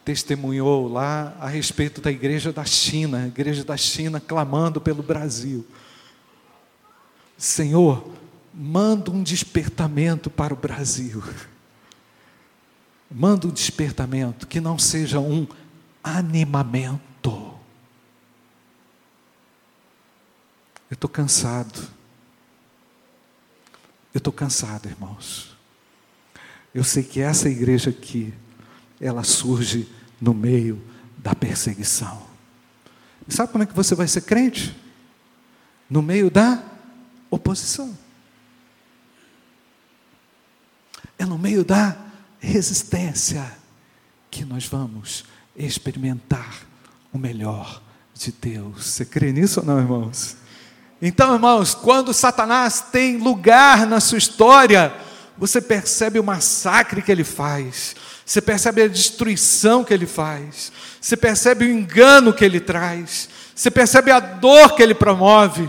testemunhou 0.05 0.87
lá 0.87 1.35
a 1.41 1.49
respeito 1.49 2.03
da 2.03 2.11
igreja 2.11 2.53
da 2.53 2.65
China, 2.67 3.23
a 3.23 3.27
igreja 3.27 3.65
da 3.65 3.77
China 3.77 4.21
clamando 4.21 4.83
pelo 4.83 5.03
Brasil. 5.03 5.67
Senhor, 7.39 8.13
manda 8.53 9.13
um 9.13 9.23
despertamento 9.23 10.29
para 10.29 10.53
o 10.53 10.57
Brasil. 10.57 11.23
Manda 13.09 13.47
um 13.47 13.51
despertamento 13.51 14.49
que 14.49 14.61
não 14.61 14.77
seja 14.77 15.21
um 15.21 15.47
animamento. 16.03 17.01
Eu 20.91 20.95
estou 20.95 21.09
cansado. 21.09 21.81
Eu 24.13 24.19
estou 24.19 24.33
cansado, 24.33 24.89
irmãos. 24.89 25.57
Eu 26.75 26.83
sei 26.83 27.05
que 27.05 27.21
essa 27.21 27.49
igreja 27.49 27.91
aqui, 27.91 28.35
ela 29.01 29.23
surge 29.23 29.89
no 30.21 30.35
meio 30.35 30.83
da 31.17 31.37
perseguição. 31.37 32.27
E 33.29 33.33
sabe 33.33 33.53
como 33.53 33.63
é 33.63 33.67
que 33.67 33.75
você 33.75 33.95
vai 33.95 34.09
ser 34.09 34.23
crente? 34.23 34.77
No 35.89 36.03
meio 36.03 36.31
da 36.31 36.78
oposição. 37.31 37.97
É 41.19 41.25
no 41.25 41.39
meio 41.39 41.65
da 41.65 41.97
resistência 42.39 43.45
que 44.31 44.45
nós 44.45 44.67
vamos 44.67 45.25
experimentar 45.57 46.63
o 47.13 47.19
melhor 47.19 47.83
de 48.15 48.33
Deus. 48.33 48.87
Você 48.87 49.05
crê 49.05 49.33
nisso 49.33 49.61
ou 49.61 49.67
não, 49.67 49.79
irmãos? 49.79 50.37
Então, 51.01 51.35
irmãos, 51.35 51.75
quando 51.75 52.13
Satanás 52.13 52.81
tem 52.93 53.19
lugar 53.19 53.87
na 53.87 54.01
sua 54.01 54.19
história, 54.19 54.93
você 55.37 55.61
percebe 55.61 56.19
o 56.19 56.25
massacre 56.25 57.01
que 57.01 57.13
ele 57.13 57.23
faz, 57.23 57.95
você 58.27 58.41
percebe 58.41 58.83
a 58.83 58.89
destruição 58.89 59.85
que 59.85 59.95
ele 59.95 60.07
faz, 60.07 60.73
você 61.01 61.17
percebe 61.17 61.65
o 61.65 61.73
engano 61.73 62.33
que 62.33 62.45
ele 62.45 62.59
traz, 62.59 63.29
você 63.55 63.71
percebe 63.71 64.11
a 64.11 64.19
dor 64.19 64.75
que 64.75 64.83
ele 64.83 64.95
promove. 64.95 65.69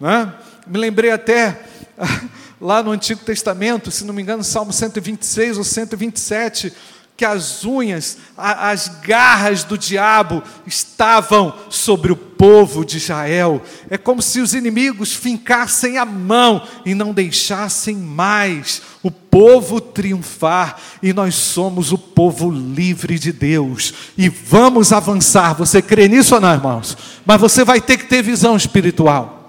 Né? 0.00 0.32
Me 0.70 0.78
lembrei 0.78 1.10
até 1.10 1.58
lá 2.60 2.80
no 2.80 2.92
Antigo 2.92 3.24
Testamento, 3.24 3.90
se 3.90 4.04
não 4.04 4.14
me 4.14 4.22
engano, 4.22 4.44
Salmo 4.44 4.72
126 4.72 5.58
ou 5.58 5.64
127, 5.64 6.72
que 7.16 7.24
as 7.24 7.64
unhas, 7.64 8.18
as 8.36 8.86
garras 9.02 9.64
do 9.64 9.76
diabo 9.76 10.44
estavam 10.64 11.52
sobre 11.68 12.12
o 12.12 12.16
povo 12.16 12.84
de 12.84 12.98
Israel. 12.98 13.60
É 13.90 13.98
como 13.98 14.22
se 14.22 14.40
os 14.40 14.54
inimigos 14.54 15.12
fincassem 15.12 15.98
a 15.98 16.04
mão 16.04 16.62
e 16.86 16.94
não 16.94 17.12
deixassem 17.12 17.96
mais 17.96 18.80
o 19.02 19.10
povo 19.10 19.80
triunfar. 19.80 20.78
E 21.02 21.12
nós 21.12 21.34
somos 21.34 21.90
o 21.90 21.98
povo 21.98 22.48
livre 22.48 23.18
de 23.18 23.32
Deus. 23.32 23.92
E 24.16 24.28
vamos 24.28 24.92
avançar. 24.92 25.54
Você 25.56 25.82
crê 25.82 26.06
nisso 26.06 26.36
ou 26.36 26.40
não, 26.40 26.54
irmãos? 26.54 26.96
Mas 27.26 27.40
você 27.40 27.64
vai 27.64 27.80
ter 27.80 27.98
que 27.98 28.06
ter 28.06 28.22
visão 28.22 28.56
espiritual. 28.56 29.39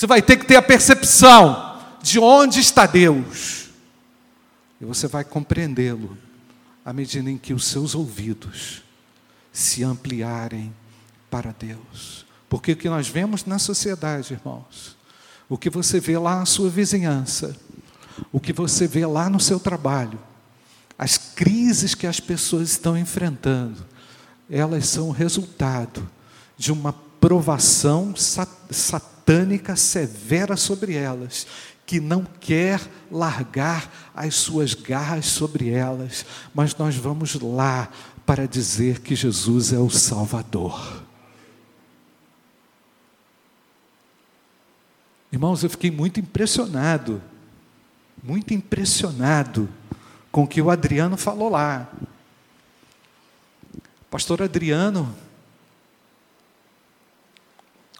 Você 0.00 0.06
vai 0.06 0.22
ter 0.22 0.38
que 0.38 0.46
ter 0.46 0.56
a 0.56 0.62
percepção 0.62 1.78
de 2.02 2.18
onde 2.18 2.58
está 2.58 2.86
Deus. 2.86 3.68
E 4.80 4.84
você 4.86 5.06
vai 5.06 5.22
compreendê-lo 5.22 6.16
à 6.82 6.90
medida 6.90 7.30
em 7.30 7.36
que 7.36 7.52
os 7.52 7.66
seus 7.66 7.94
ouvidos 7.94 8.82
se 9.52 9.84
ampliarem 9.84 10.74
para 11.30 11.52
Deus. 11.52 12.24
Porque 12.48 12.72
o 12.72 12.76
que 12.78 12.88
nós 12.88 13.08
vemos 13.08 13.44
na 13.44 13.58
sociedade, 13.58 14.32
irmãos, 14.32 14.96
o 15.50 15.58
que 15.58 15.68
você 15.68 16.00
vê 16.00 16.16
lá 16.16 16.36
na 16.36 16.46
sua 16.46 16.70
vizinhança, 16.70 17.54
o 18.32 18.40
que 18.40 18.54
você 18.54 18.86
vê 18.86 19.04
lá 19.04 19.28
no 19.28 19.38
seu 19.38 19.60
trabalho, 19.60 20.18
as 20.98 21.18
crises 21.18 21.94
que 21.94 22.06
as 22.06 22.18
pessoas 22.18 22.70
estão 22.70 22.96
enfrentando, 22.96 23.84
elas 24.48 24.86
são 24.86 25.10
o 25.10 25.12
resultado 25.12 26.10
de 26.56 26.72
uma 26.72 26.94
provação 26.94 28.14
satânica 28.16 29.19
severa 29.76 30.56
sobre 30.56 30.94
elas 30.94 31.46
que 31.86 31.98
não 31.98 32.24
quer 32.24 32.80
largar 33.10 34.12
as 34.14 34.36
suas 34.36 34.74
garras 34.74 35.26
sobre 35.26 35.70
elas, 35.70 36.24
mas 36.54 36.76
nós 36.76 36.94
vamos 36.94 37.34
lá 37.34 37.88
para 38.24 38.46
dizer 38.46 39.00
que 39.00 39.16
Jesus 39.16 39.72
é 39.72 39.78
o 39.78 39.90
Salvador. 39.90 41.02
Irmãos, 45.32 45.64
eu 45.64 45.70
fiquei 45.70 45.90
muito 45.90 46.20
impressionado, 46.20 47.20
muito 48.22 48.54
impressionado 48.54 49.68
com 50.30 50.44
o 50.44 50.46
que 50.46 50.62
o 50.62 50.70
Adriano 50.70 51.16
falou 51.16 51.48
lá. 51.48 51.90
Pastor 54.08 54.42
Adriano, 54.42 55.12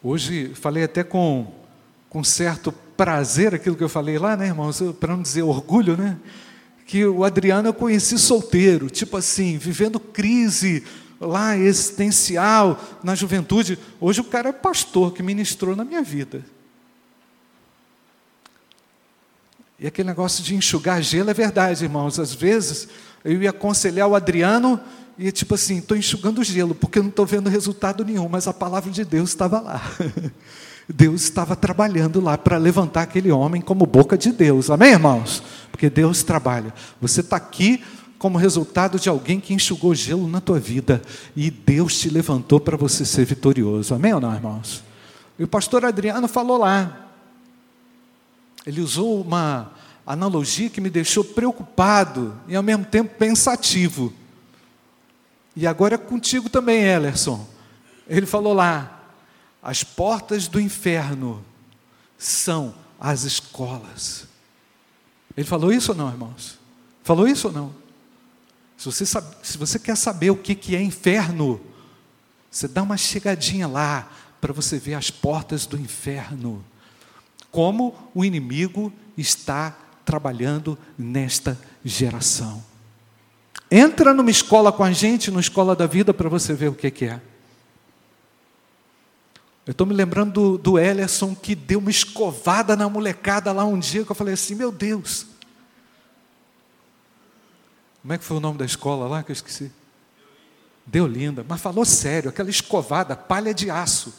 hoje 0.03 0.53
falei 0.55 0.85
até 0.85 1.03
com, 1.03 1.53
com 2.09 2.23
certo 2.25 2.73
prazer 2.97 3.55
aquilo 3.55 3.77
que 3.77 3.85
eu 3.85 3.89
falei 3.89 4.19
lá, 4.19 4.37
né, 4.37 4.47
irmãos? 4.47 4.81
Para 4.99 5.17
não 5.17 5.23
dizer 5.23 5.43
orgulho, 5.43 5.97
né? 5.97 6.19
Que 6.87 7.05
o 7.07 7.25
Adriano 7.25 7.69
eu 7.69 7.75
conheci 7.75 8.19
solteiro, 8.19 8.91
tipo 8.91 9.17
assim, 9.17 9.57
vivendo 9.57 10.01
crise 10.01 10.85
lá 11.21 11.57
existencial 11.57 12.81
na 13.03 13.15
juventude. 13.15 13.79
Hoje 14.01 14.21
o 14.21 14.25
cara 14.25 14.49
é 14.49 14.53
pastor 14.53 15.13
que 15.13 15.23
ministrou 15.23 15.77
na 15.77 15.85
minha 15.85 16.03
vida. 16.03 16.45
E 19.79 19.87
aquele 19.87 20.09
negócio 20.09 20.45
de 20.45 20.55
enxugar 20.55 21.03
gelo 21.03 21.31
é 21.31 21.35
verdade, 21.35 21.85
irmãos. 21.85 22.19
Às 22.19 22.35
vezes 22.35 22.89
eu 23.25 23.43
ia 23.43 23.51
aconselhar 23.51 24.09
o 24.09 24.15
Adriano 24.15 24.79
e 25.23 25.31
tipo 25.31 25.55
assim, 25.55 25.77
estou 25.77 25.95
enxugando 25.95 26.43
gelo, 26.43 26.75
porque 26.75 26.99
não 26.99 27.11
estou 27.11 27.27
vendo 27.27 27.51
resultado 27.51 28.03
nenhum, 28.03 28.27
mas 28.27 28.49
a 28.49 28.55
palavra 28.55 28.91
de 28.91 29.05
Deus 29.05 29.29
estava 29.29 29.61
lá. 29.61 29.83
Deus 30.89 31.21
estava 31.21 31.55
trabalhando 31.55 32.23
lá 32.23 32.39
para 32.39 32.57
levantar 32.57 33.03
aquele 33.03 33.31
homem 33.31 33.61
como 33.61 33.85
boca 33.85 34.17
de 34.17 34.33
Deus. 34.33 34.71
Amém, 34.71 34.93
irmãos? 34.93 35.43
Porque 35.71 35.91
Deus 35.91 36.23
trabalha. 36.23 36.73
Você 37.03 37.21
está 37.21 37.37
aqui 37.37 37.85
como 38.19 38.39
resultado 38.39 38.99
de 38.99 39.11
alguém 39.11 39.39
que 39.39 39.53
enxugou 39.53 39.95
gelo 39.95 40.27
na 40.27 40.41
tua 40.41 40.59
vida 40.59 41.03
e 41.37 41.51
Deus 41.51 42.01
te 42.01 42.09
levantou 42.09 42.59
para 42.59 42.79
você 42.79 43.05
ser 43.05 43.27
vitorioso. 43.27 43.95
Amém 43.95 44.15
ou 44.15 44.23
não, 44.23 44.35
irmãos? 44.35 44.83
E 45.39 45.45
o 45.45 45.49
pastor 45.49 45.85
Adriano 45.85 46.29
falou 46.29 46.57
lá. 46.57 47.11
Ele 48.67 48.81
usou 48.81 49.21
uma 49.21 49.71
analogia 50.07 50.71
que 50.71 50.81
me 50.81 50.89
deixou 50.89 51.23
preocupado 51.23 52.35
e 52.49 52.57
ao 52.57 52.63
mesmo 52.63 52.87
tempo 52.87 53.15
pensativo. 53.19 54.15
E 55.55 55.67
agora 55.67 55.95
é 55.95 55.99
contigo 55.99 56.49
também, 56.49 56.83
Ellerson. 56.83 57.47
Ele 58.07 58.27
falou 58.27 58.53
lá: 58.53 59.03
as 59.63 59.85
portas 59.85 60.49
do 60.49 60.61
inferno 60.61 61.45
são 62.17 62.75
as 62.99 63.25
escolas. 63.25 64.27
Ele 65.37 65.47
falou 65.47 65.73
isso 65.73 65.93
ou 65.93 65.99
não, 65.99 66.09
irmãos? 66.09 66.59
Falou 67.03 67.27
isso 67.27 67.49
ou 67.49 67.55
não? 67.55 67.75
Se 68.77 68.87
você, 68.87 69.07
sabe, 69.07 69.37
se 69.43 69.59
você 69.59 69.79
quer 69.79 69.97
saber 69.97 70.31
o 70.31 70.37
que, 70.37 70.55
que 70.55 70.75
é 70.75 70.83
inferno, 70.83 71.61
você 72.51 72.67
dá 72.67 72.83
uma 72.83 72.97
chegadinha 72.97 73.67
lá 73.69 74.11
para 74.41 74.53
você 74.53 74.79
ver 74.79 74.95
as 74.95 75.11
portas 75.11 75.67
do 75.67 75.79
inferno. 75.79 76.65
Como 77.51 78.11
o 78.15 78.25
inimigo 78.25 78.93
está 79.17 79.77
trabalhando 80.05 80.79
nesta 80.97 81.61
geração. 81.85 82.70
Entra 83.71 84.13
numa 84.13 84.31
escola 84.31 84.73
com 84.73 84.83
a 84.83 84.93
gente, 84.93 85.31
na 85.31 85.41
escola 85.41 85.77
da 85.77 85.87
vida, 85.87 86.13
para 86.13 86.29
você 86.29 86.53
ver 86.55 86.69
o 86.69 86.75
que, 86.75 86.91
que 86.91 87.05
é. 87.05 87.21
Eu 89.67 89.73
estou 89.73 89.87
me 89.87 89.95
lembrando 89.95 90.59
do, 90.59 90.59
do 90.59 91.37
que 91.41 91.55
deu 91.55 91.79
uma 91.79 91.91
escovada 91.91 92.75
na 92.75 92.89
molecada 92.89 93.53
lá 93.53 93.65
um 93.65 93.79
dia, 93.79 94.05
que 94.05 94.11
eu 94.11 94.17
falei 94.17 94.35
assim, 94.35 94.55
meu 94.55 94.73
Deus. 94.73 95.27
Como 98.03 98.13
é 98.13 98.19
que 98.19 98.25
foi 98.25 98.39
o 98.39 98.41
nome 98.41 98.59
da 98.59 98.65
escola 98.65 99.07
lá 99.07 99.23
que 99.23 99.31
eu 99.31 99.35
esqueci? 99.35 99.71
Deu 100.85 101.07
linda, 101.07 101.45
mas 101.49 101.61
falou 101.61 101.85
sério, 101.85 102.31
aquela 102.31 102.51
escovada, 102.51 103.15
palha 103.15 103.55
de 103.55 103.71
aço. 103.71 104.13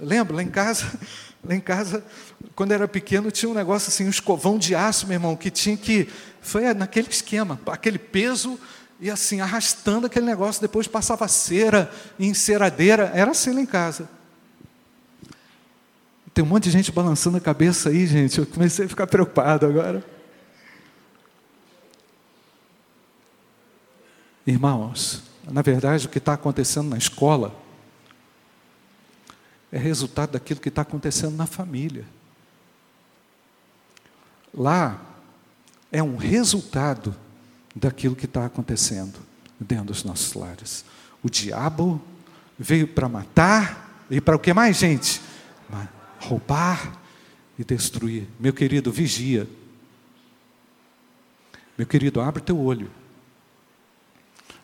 Lembra, 0.00 0.36
lá 0.36 0.42
em 0.42 0.48
casa, 0.48 0.98
Lá 1.46 1.54
em 1.54 1.60
casa, 1.60 2.02
quando 2.56 2.72
era 2.72 2.88
pequeno, 2.88 3.30
tinha 3.30 3.50
um 3.50 3.54
negócio 3.54 3.88
assim, 3.88 4.06
um 4.06 4.10
escovão 4.10 4.58
de 4.58 4.74
aço, 4.74 5.06
meu 5.06 5.14
irmão, 5.14 5.36
que 5.36 5.50
tinha 5.50 5.76
que. 5.76 6.08
Foi 6.40 6.72
naquele 6.72 7.08
esquema, 7.08 7.60
aquele 7.66 7.98
peso 7.98 8.58
e 9.04 9.10
assim, 9.10 9.42
arrastando 9.42 10.06
aquele 10.06 10.24
negócio, 10.24 10.62
depois 10.62 10.86
passava 10.86 11.28
cera 11.28 11.92
e 12.18 12.26
enceradeira. 12.26 13.12
Era 13.14 13.32
assim 13.32 13.52
lá 13.52 13.60
em 13.60 13.66
casa. 13.66 14.08
Tem 16.32 16.42
um 16.42 16.46
monte 16.46 16.64
de 16.64 16.70
gente 16.70 16.90
balançando 16.90 17.36
a 17.36 17.40
cabeça 17.40 17.90
aí, 17.90 18.06
gente. 18.06 18.38
Eu 18.38 18.46
comecei 18.46 18.86
a 18.86 18.88
ficar 18.88 19.06
preocupado 19.06 19.66
agora. 19.66 20.02
Irmãos, 24.46 25.22
na 25.52 25.60
verdade, 25.60 26.06
o 26.06 26.08
que 26.08 26.16
está 26.16 26.32
acontecendo 26.32 26.88
na 26.88 26.96
escola 26.96 27.54
é 29.70 29.76
resultado 29.76 30.30
daquilo 30.30 30.60
que 30.60 30.70
está 30.70 30.80
acontecendo 30.80 31.36
na 31.36 31.44
família. 31.44 32.06
Lá 34.54 34.98
é 35.92 36.02
um 36.02 36.16
resultado 36.16 37.14
daquilo 37.74 38.14
que 38.14 38.26
está 38.26 38.46
acontecendo 38.46 39.18
dentro 39.58 39.86
dos 39.86 40.04
nossos 40.04 40.34
lares. 40.34 40.84
O 41.22 41.28
diabo 41.28 42.00
veio 42.58 42.86
para 42.86 43.08
matar 43.08 44.04
e 44.10 44.20
para 44.20 44.36
o 44.36 44.38
que 44.38 44.52
mais, 44.52 44.78
gente? 44.78 45.20
Roubar 46.20 47.00
e 47.58 47.64
destruir. 47.64 48.28
Meu 48.38 48.52
querido, 48.52 48.92
vigia. 48.92 49.48
Meu 51.76 51.86
querido, 51.86 52.20
abre 52.20 52.42
teu 52.42 52.58
olho. 52.58 52.90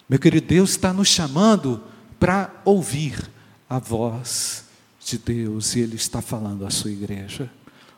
Meu 0.09 0.19
querido, 0.19 0.47
Deus 0.47 0.71
está 0.71 0.93
nos 0.93 1.09
chamando 1.09 1.83
para 2.19 2.51
ouvir 2.65 3.31
a 3.69 3.79
voz 3.79 4.65
de 5.05 5.19
Deus 5.19 5.75
e 5.75 5.81
Ele 5.81 5.97
está 5.97 6.21
falando 6.21 6.67
à 6.67 6.71
sua 6.71 6.91
igreja. 6.91 7.51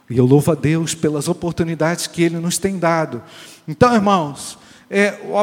E 0.09 0.19
eu 0.19 0.26
louvo 0.26 0.52
a 0.52 0.54
Deus 0.54 0.95
pelas 0.95 1.28
oportunidades 1.28 2.07
que 2.07 2.23
Ele 2.23 2.38
nos 2.38 2.59
tem 2.59 2.78
dado. 2.78 3.23
Então, 3.66 3.95
irmãos, 3.95 4.59
é, 4.92 5.18
o, 5.25 5.40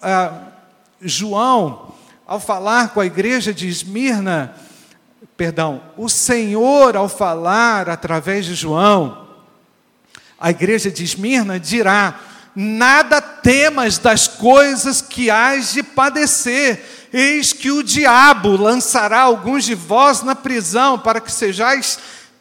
a, 0.00 0.32
João, 1.00 1.92
ao 2.24 2.38
falar 2.38 2.90
com 2.90 3.00
a 3.00 3.06
igreja 3.06 3.52
de 3.52 3.68
Esmirna, 3.68 4.54
perdão, 5.36 5.82
o 5.96 6.08
Senhor, 6.08 6.96
ao 6.96 7.08
falar 7.08 7.90
através 7.90 8.46
de 8.46 8.54
João, 8.54 9.26
a 10.38 10.50
igreja 10.50 10.88
de 10.88 11.02
Esmirna 11.02 11.58
dirá: 11.58 12.20
Nada 12.54 13.20
temas 13.20 13.98
das 13.98 14.28
coisas 14.28 15.02
que 15.02 15.28
hás 15.28 15.72
de 15.72 15.82
padecer, 15.82 17.08
eis 17.12 17.52
que 17.52 17.72
o 17.72 17.82
diabo 17.82 18.50
lançará 18.56 19.22
alguns 19.22 19.64
de 19.64 19.74
vós 19.74 20.22
na 20.22 20.36
prisão, 20.36 20.96
para 20.96 21.20
que 21.20 21.32
sejais 21.32 21.98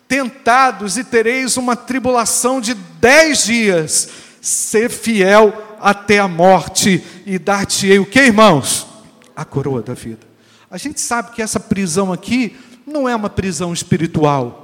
tentados 0.08 0.96
e 0.96 1.04
tereis 1.04 1.58
uma 1.58 1.76
tribulação 1.76 2.62
de 2.62 2.76
dez 2.76 3.46
dias. 3.46 4.10
Ser 4.42 4.90
fiel 4.90 5.71
até 5.82 6.20
a 6.20 6.28
morte 6.28 7.04
e 7.26 7.40
dar-te-ei 7.40 8.00
o 8.00 8.06
que, 8.06 8.20
irmãos? 8.20 8.88
A 9.36 9.44
coroa 9.44 9.82
da 9.82 9.94
vida. 9.94 10.28
A 10.70 10.78
gente 10.78 11.02
sabe 11.02 11.32
que 11.32 11.42
essa 11.42 11.60
prisão 11.60 12.14
aqui 12.14 12.56
não 12.86 13.08
é 13.08 13.16
uma 13.16 13.30
prisão 13.30 13.74
espiritual 13.74 14.62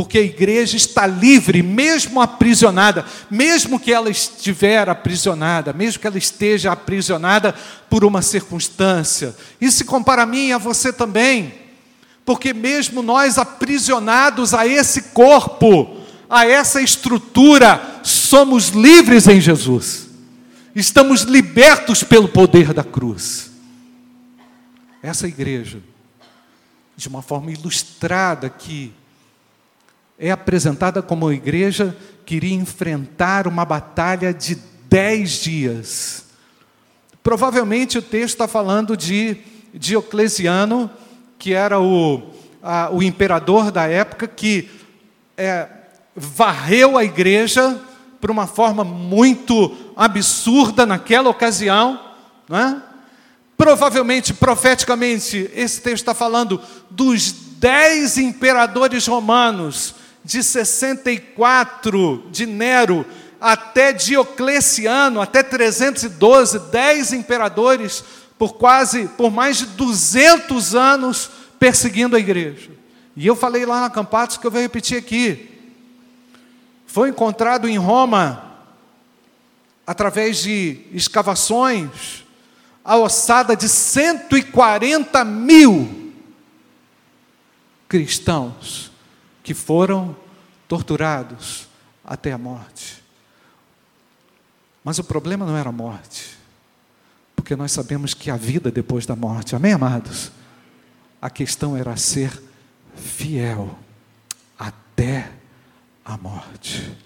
porque 0.00 0.16
a 0.16 0.22
igreja 0.22 0.78
está 0.78 1.06
livre, 1.06 1.62
mesmo 1.62 2.22
aprisionada, 2.22 3.04
mesmo 3.30 3.78
que 3.78 3.92
ela 3.92 4.08
estiver 4.08 4.88
aprisionada, 4.88 5.74
mesmo 5.74 6.00
que 6.00 6.06
ela 6.06 6.16
esteja 6.16 6.72
aprisionada 6.72 7.54
por 7.90 8.02
uma 8.02 8.22
circunstância. 8.22 9.36
Isso 9.60 9.78
se 9.78 9.84
compara 9.84 10.22
a 10.22 10.26
mim 10.26 10.48
e 10.48 10.52
a 10.52 10.58
você 10.58 10.90
também, 10.90 11.52
porque 12.24 12.54
mesmo 12.54 13.02
nós 13.02 13.36
aprisionados 13.36 14.54
a 14.54 14.66
esse 14.66 15.02
corpo, 15.12 15.98
a 16.30 16.46
essa 16.46 16.80
estrutura, 16.80 18.00
somos 18.02 18.68
livres 18.68 19.26
em 19.26 19.38
Jesus, 19.38 20.08
estamos 20.74 21.22
libertos 21.22 22.02
pelo 22.02 22.28
poder 22.28 22.72
da 22.72 22.84
cruz. 22.84 23.50
Essa 25.02 25.26
igreja, 25.26 25.80
de 26.96 27.08
uma 27.08 27.22
forma 27.22 27.50
ilustrada 27.50 28.46
aqui, 28.46 28.92
é 30.18 30.30
apresentada 30.30 31.00
como 31.00 31.26
uma 31.26 31.34
igreja 31.34 31.96
que 32.26 32.36
iria 32.36 32.54
enfrentar 32.54 33.48
uma 33.48 33.64
batalha 33.64 34.34
de 34.34 34.58
dez 34.88 35.40
dias. 35.40 36.26
Provavelmente 37.22 37.98
o 37.98 38.02
texto 38.02 38.34
está 38.34 38.46
falando 38.46 38.96
de 38.96 39.38
Diocleciano, 39.72 40.90
que 41.38 41.54
era 41.54 41.80
o, 41.80 42.30
a, 42.62 42.90
o 42.90 43.02
imperador 43.02 43.70
da 43.70 43.86
época, 43.86 44.28
que 44.28 44.68
é, 45.36 45.66
varreu 46.14 46.98
a 46.98 47.04
igreja 47.04 47.80
por 48.20 48.30
uma 48.30 48.46
forma 48.46 48.84
muito 48.84 49.89
absurda 50.00 50.86
naquela 50.86 51.28
ocasião. 51.28 52.00
Não 52.48 52.58
é? 52.58 52.82
Provavelmente, 53.54 54.32
profeticamente, 54.32 55.50
esse 55.54 55.82
texto 55.82 56.02
está 56.02 56.14
falando 56.14 56.58
dos 56.88 57.30
dez 57.58 58.16
imperadores 58.16 59.06
romanos 59.06 59.94
de 60.24 60.42
64 60.42 62.28
de 62.30 62.46
Nero 62.46 63.04
até 63.38 63.92
Diocleciano, 63.92 65.20
até 65.20 65.42
312, 65.42 66.58
dez 66.70 67.12
imperadores 67.12 68.02
por 68.38 68.54
quase, 68.54 69.06
por 69.18 69.30
mais 69.30 69.58
de 69.58 69.66
200 69.66 70.74
anos 70.74 71.30
perseguindo 71.58 72.16
a 72.16 72.18
igreja. 72.18 72.70
E 73.14 73.26
eu 73.26 73.36
falei 73.36 73.66
lá 73.66 73.82
na 73.82 73.90
Campatos 73.90 74.38
que 74.38 74.46
eu 74.46 74.50
vou 74.50 74.62
repetir 74.62 74.96
aqui. 74.96 75.50
Foi 76.86 77.10
encontrado 77.10 77.68
em 77.68 77.76
Roma, 77.76 78.49
através 79.90 80.38
de 80.38 80.82
escavações, 80.92 82.24
a 82.84 82.96
ossada 82.96 83.56
de 83.56 83.68
140 83.68 85.24
mil 85.24 86.12
cristãos 87.88 88.92
que 89.42 89.52
foram 89.52 90.14
torturados 90.68 91.66
até 92.04 92.30
a 92.30 92.38
morte. 92.38 93.02
Mas 94.84 95.00
o 95.00 95.02
problema 95.02 95.44
não 95.44 95.56
era 95.56 95.70
a 95.70 95.72
morte, 95.72 96.38
porque 97.34 97.56
nós 97.56 97.72
sabemos 97.72 98.14
que 98.14 98.30
a 98.30 98.36
vida 98.36 98.70
depois 98.70 99.06
da 99.06 99.16
morte, 99.16 99.56
amém, 99.56 99.72
amados? 99.72 100.30
A 101.20 101.28
questão 101.28 101.76
era 101.76 101.96
ser 101.96 102.40
fiel 102.94 103.76
até 104.56 105.32
a 106.04 106.16
morte. 106.16 106.96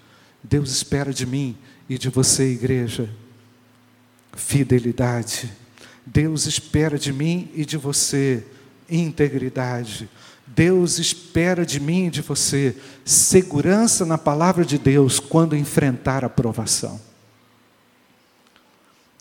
Deus 0.43 0.69
espera 0.69 1.11
de 1.11 1.25
mim 1.25 1.57
e 1.87 1.97
de 1.97 2.09
você, 2.09 2.51
igreja, 2.51 3.09
fidelidade. 4.35 5.51
Deus 6.05 6.45
espera 6.45 6.97
de 6.97 7.11
mim 7.11 7.49
e 7.53 7.65
de 7.65 7.77
você 7.77 8.45
integridade. 8.89 10.09
Deus 10.47 10.99
espera 10.99 11.65
de 11.65 11.79
mim 11.79 12.07
e 12.07 12.09
de 12.11 12.21
você 12.21 12.75
segurança 13.03 14.05
na 14.05 14.17
palavra 14.17 14.63
de 14.63 14.77
Deus 14.77 15.19
quando 15.19 15.55
enfrentar 15.55 16.23
a 16.23 16.29
provação. 16.29 17.01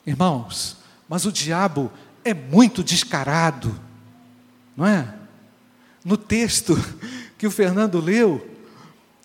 Irmãos, 0.06 0.76
mas 1.08 1.24
o 1.24 1.32
diabo 1.32 1.90
é 2.24 2.34
muito 2.34 2.84
descarado, 2.84 3.78
não 4.76 4.86
é? 4.86 5.14
No 6.04 6.16
texto 6.18 6.76
que 7.38 7.46
o 7.46 7.50
Fernando 7.50 8.00
leu, 8.00 8.46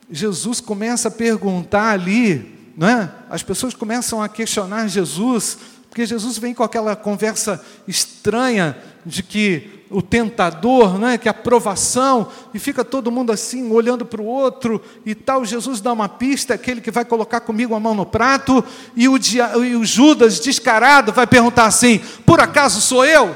Jesus 0.10 0.62
começa 0.62 1.10
a 1.10 1.12
perguntar 1.12 1.92
ali, 1.92 2.59
não 2.80 2.88
é? 2.88 3.12
As 3.30 3.44
pessoas 3.44 3.74
começam 3.74 4.24
a 4.24 4.30
questionar 4.30 4.88
Jesus, 4.88 5.58
porque 5.90 6.06
Jesus 6.06 6.38
vem 6.38 6.54
com 6.54 6.64
aquela 6.64 6.96
conversa 6.96 7.62
estranha 7.86 8.78
de 9.06 9.22
que 9.22 9.84
o 9.90 10.02
tentador, 10.02 10.98
que 11.20 11.28
é 11.28 11.32
a 11.32 11.34
provação, 11.34 12.30
e 12.54 12.58
fica 12.58 12.86
todo 12.86 13.12
mundo 13.12 13.34
assim, 13.34 13.70
olhando 13.70 14.06
para 14.06 14.22
o 14.22 14.26
outro 14.26 14.82
e 15.06 15.14
tal. 15.14 15.44
Jesus 15.44 15.82
dá 15.82 15.92
uma 15.92 16.08
pista, 16.08 16.54
aquele 16.54 16.80
que 16.80 16.90
vai 16.90 17.04
colocar 17.04 17.42
comigo 17.42 17.76
a 17.76 17.82
mão 17.82 17.94
no 17.94 18.06
prato, 18.06 18.64
e 18.96 19.10
o, 19.10 19.20
dia, 19.20 19.52
e 19.58 19.76
o 19.76 19.84
Judas, 19.84 20.40
descarado, 20.40 21.12
vai 21.12 21.28
perguntar 21.28 21.66
assim: 21.66 22.00
por 22.26 22.40
acaso 22.40 22.80
sou 22.80 23.04
eu? 23.04 23.36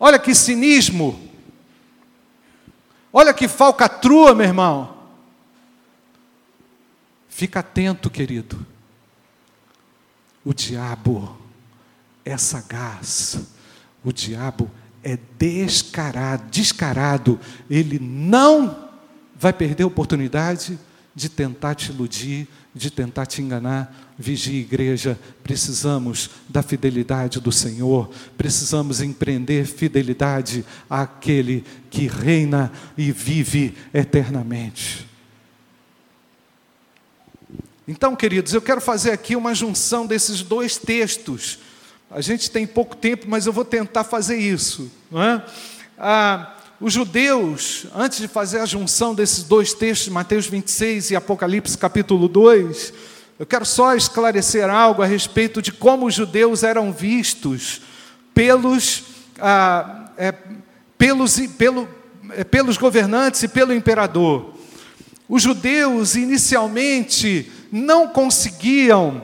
Olha 0.00 0.18
que 0.18 0.34
cinismo, 0.34 1.20
olha 3.12 3.32
que 3.32 3.46
falcatrua, 3.46 4.34
meu 4.34 4.46
irmão. 4.46 4.91
Fica 7.32 7.58
atento, 7.60 8.08
querido. 8.08 8.64
O 10.44 10.54
diabo 10.54 11.36
é 12.24 12.36
sagaz 12.36 13.52
o 14.04 14.12
diabo 14.12 14.70
é 15.02 15.18
descarado, 15.38 16.44
descarado. 16.50 17.40
Ele 17.70 17.98
não 17.98 18.88
vai 19.38 19.52
perder 19.52 19.84
a 19.84 19.86
oportunidade 19.86 20.78
de 21.14 21.28
tentar 21.28 21.74
te 21.74 21.90
iludir, 21.90 22.48
de 22.74 22.90
tentar 22.90 23.26
te 23.26 23.42
enganar. 23.42 24.14
Vigia, 24.18 24.60
igreja, 24.60 25.18
precisamos 25.42 26.30
da 26.48 26.62
fidelidade 26.62 27.40
do 27.40 27.50
Senhor, 27.50 28.10
precisamos 28.36 29.00
empreender 29.00 29.66
fidelidade 29.66 30.64
àquele 30.88 31.64
que 31.90 32.06
reina 32.06 32.70
e 32.96 33.10
vive 33.10 33.74
eternamente. 33.92 35.11
Então, 37.86 38.14
queridos, 38.14 38.54
eu 38.54 38.62
quero 38.62 38.80
fazer 38.80 39.10
aqui 39.10 39.34
uma 39.34 39.54
junção 39.54 40.06
desses 40.06 40.42
dois 40.42 40.76
textos. 40.76 41.58
A 42.10 42.20
gente 42.20 42.50
tem 42.50 42.66
pouco 42.66 42.94
tempo, 42.94 43.26
mas 43.28 43.46
eu 43.46 43.52
vou 43.52 43.64
tentar 43.64 44.04
fazer 44.04 44.36
isso. 44.36 44.90
É? 45.12 45.42
Ah, 45.98 46.54
os 46.80 46.92
judeus, 46.92 47.86
antes 47.94 48.18
de 48.18 48.28
fazer 48.28 48.60
a 48.60 48.66
junção 48.66 49.14
desses 49.14 49.42
dois 49.42 49.72
textos, 49.72 50.08
Mateus 50.08 50.46
26 50.46 51.10
e 51.10 51.16
Apocalipse 51.16 51.76
capítulo 51.76 52.28
2, 52.28 52.92
eu 53.38 53.46
quero 53.46 53.66
só 53.66 53.96
esclarecer 53.96 54.70
algo 54.70 55.02
a 55.02 55.06
respeito 55.06 55.60
de 55.60 55.72
como 55.72 56.06
os 56.06 56.14
judeus 56.14 56.62
eram 56.62 56.92
vistos 56.92 57.82
pelos, 58.32 59.04
ah, 59.40 60.10
é, 60.16 60.32
pelos, 60.96 61.36
pelo, 61.58 61.88
é, 62.30 62.44
pelos 62.44 62.76
governantes 62.76 63.42
e 63.42 63.48
pelo 63.48 63.74
imperador. 63.74 64.51
Os 65.32 65.44
judeus 65.44 66.14
inicialmente 66.14 67.50
não 67.72 68.06
conseguiam, 68.06 69.22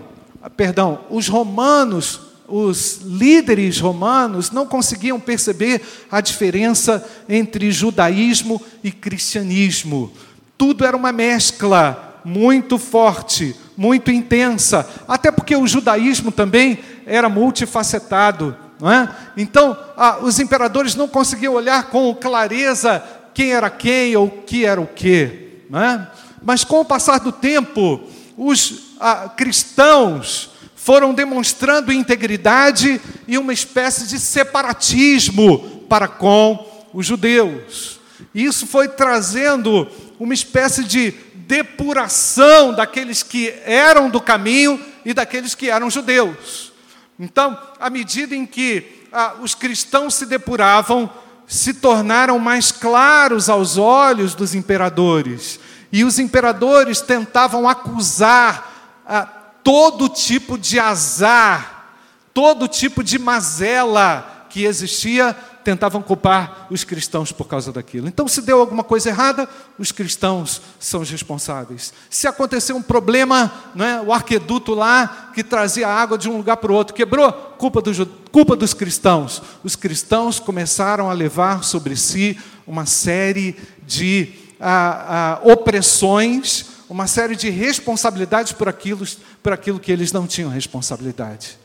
perdão, 0.57 1.01
os 1.11 1.29
romanos 1.29 2.21
os 2.49 3.01
líderes 3.05 3.79
romanos 3.79 4.51
não 4.51 4.65
conseguiam 4.65 5.21
perceber 5.21 5.83
a 6.11 6.23
diferença 6.23 7.07
entre 7.29 7.71
judaísmo 7.71 8.59
e 8.83 8.91
cristianismo. 8.91 10.11
Tudo 10.57 10.87
era 10.87 10.97
uma 10.97 11.13
mescla 11.13 12.23
muito 12.25 12.79
forte, 12.79 13.55
muito 13.77 14.11
intensa, 14.11 14.89
até 15.07 15.31
porque 15.31 15.55
o 15.55 15.67
judaísmo 15.67 16.33
também 16.33 16.79
era 17.05 17.29
multifacetado. 17.29 18.57
Não 18.81 18.91
é? 18.91 19.15
Então, 19.37 19.77
ah, 19.95 20.21
os 20.23 20.41
imperadores 20.41 20.95
não 20.95 21.07
conseguiam 21.07 21.53
olhar 21.53 21.91
com 21.91 22.15
clareza 22.15 23.05
quem 23.35 23.53
era 23.53 23.69
quem 23.69 24.17
ou 24.17 24.25
o 24.25 24.31
que 24.31 24.65
era 24.65 24.81
o 24.81 24.87
que. 24.87 25.48
Não 25.69 25.81
é? 25.81 26.11
Mas 26.43 26.65
com 26.65 26.81
o 26.81 26.85
passar 26.85 27.19
do 27.19 27.33
tempo, 27.33 28.01
os 28.37 28.95
ah, 29.01 29.29
cristãos, 29.29 30.51
foram 30.75 31.13
demonstrando 31.13 31.93
integridade 31.93 33.01
e 33.27 33.37
uma 33.37 33.53
espécie 33.53 34.07
de 34.07 34.19
separatismo 34.19 35.85
para 35.89 36.09
com 36.09 36.87
os 36.95 37.05
judeus. 37.05 38.01
Isso 38.35 38.67
foi 38.67 38.89
trazendo 38.89 39.87
uma 40.19 40.33
espécie 40.33 40.85
de 40.85 41.13
depuração 41.35 42.73
daqueles 42.73 43.23
que 43.23 43.53
eram 43.65 44.09
do 44.09 44.21
caminho 44.21 44.83
e 45.05 45.13
daqueles 45.13 45.55
que 45.55 45.69
eram 45.69 45.91
judeus. 45.91 46.73
Então, 47.19 47.59
à 47.81 47.91
medida 47.91 48.35
em 48.35 48.47
que 48.47 49.07
ah, 49.13 49.35
os 49.41 49.55
cristãos 49.55 50.15
se 50.15 50.27
depuravam, 50.27 51.11
se 51.49 51.73
tornaram 51.73 52.39
mais 52.39 52.71
claros 52.71 53.49
aos 53.49 53.79
olhos 53.79 54.35
dos 54.35 54.55
imperadores. 54.55 55.59
E 55.91 56.05
os 56.05 56.19
imperadores 56.19 57.01
tentavam 57.01 57.67
acusar 57.67 59.01
ah, 59.07 59.27
todo 59.65 60.11
tipo 60.11 60.59
de 60.59 60.79
azar, 60.79 61.95
todo 62.35 62.69
tipo 62.69 63.03
de 63.03 63.19
mazela 63.19 64.47
que 64.51 64.65
existia, 64.65 65.35
tentavam 65.69 66.01
culpar 66.01 66.67
os 66.71 66.83
cristãos 66.83 67.31
por 67.31 67.47
causa 67.47 67.71
daquilo. 67.71 68.09
Então, 68.09 68.27
se 68.27 68.41
deu 68.41 68.59
alguma 68.59 68.83
coisa 68.83 69.11
errada, 69.11 69.47
os 69.79 69.93
cristãos 69.93 70.63
são 70.81 71.03
os 71.03 71.11
responsáveis. 71.11 71.93
Se 72.09 72.27
aconteceu 72.27 72.75
um 72.75 72.81
problema, 72.81 73.53
não 73.75 73.85
é, 73.85 74.01
o 74.01 74.11
arqueduto 74.11 74.73
lá 74.73 75.31
que 75.35 75.45
trazia 75.45 75.87
água 75.87 76.17
de 76.17 76.27
um 76.27 76.39
lugar 76.39 76.57
para 76.57 76.73
o 76.73 76.75
outro 76.75 76.95
quebrou, 76.95 77.31
culpa, 77.59 77.83
do, 77.83 78.07
culpa 78.33 78.57
dos 78.57 78.73
cristãos. 78.73 79.43
Os 79.63 79.77
cristãos 79.77 80.41
começaram 80.41 81.11
a 81.11 81.13
levar 81.13 81.63
sobre 81.65 81.97
si 81.97 82.39
uma 82.67 82.87
série 82.87 83.55
de 83.87 84.33
ah, 84.59 85.39
ah, 85.45 85.51
opressões 85.51 86.79
uma 86.89 87.07
série 87.07 87.37
de 87.37 87.51
responsabilidades 87.51 88.53
por 88.53 88.67
aquilo, 88.67 89.07
por 89.43 89.53
aquilo 89.53 89.79
que 89.79 89.93
eles 89.93 90.11
não 90.11 90.27
tinham 90.27 90.49
responsabilidade. 90.49 91.59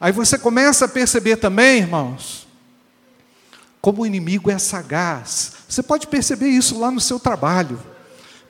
Aí 0.00 0.12
você 0.12 0.38
começa 0.38 0.84
a 0.84 0.88
perceber 0.88 1.38
também, 1.38 1.78
irmãos, 1.78 2.45
como 3.86 4.02
o 4.02 4.06
inimigo 4.06 4.50
é 4.50 4.58
sagaz. 4.58 5.52
Você 5.68 5.80
pode 5.80 6.08
perceber 6.08 6.48
isso 6.48 6.76
lá 6.76 6.90
no 6.90 6.98
seu 6.98 7.20
trabalho. 7.20 7.80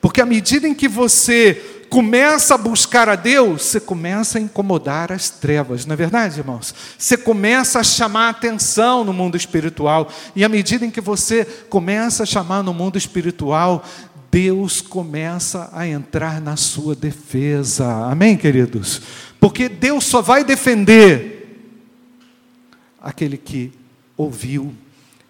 Porque 0.01 0.19
à 0.19 0.25
medida 0.25 0.67
em 0.67 0.73
que 0.73 0.87
você 0.87 1.85
começa 1.91 2.55
a 2.55 2.57
buscar 2.57 3.07
a 3.07 3.13
Deus, 3.15 3.61
você 3.61 3.79
começa 3.79 4.39
a 4.39 4.41
incomodar 4.41 5.11
as 5.11 5.29
trevas, 5.29 5.85
não 5.85 5.93
é 5.93 5.95
verdade, 5.95 6.39
irmãos? 6.39 6.73
Você 6.97 7.15
começa 7.15 7.79
a 7.79 7.83
chamar 7.83 8.29
atenção 8.29 9.03
no 9.03 9.13
mundo 9.13 9.37
espiritual, 9.37 10.11
e 10.35 10.43
à 10.43 10.49
medida 10.49 10.83
em 10.83 10.89
que 10.89 10.99
você 10.99 11.45
começa 11.69 12.23
a 12.23 12.25
chamar 12.25 12.63
no 12.63 12.73
mundo 12.73 12.97
espiritual, 12.97 13.85
Deus 14.31 14.81
começa 14.81 15.69
a 15.71 15.87
entrar 15.87 16.41
na 16.41 16.55
sua 16.55 16.95
defesa. 16.95 17.85
Amém, 18.09 18.35
queridos? 18.35 19.03
Porque 19.39 19.69
Deus 19.69 20.03
só 20.03 20.19
vai 20.19 20.43
defender 20.43 21.61
aquele 22.99 23.37
que 23.37 23.71
ouviu 24.17 24.73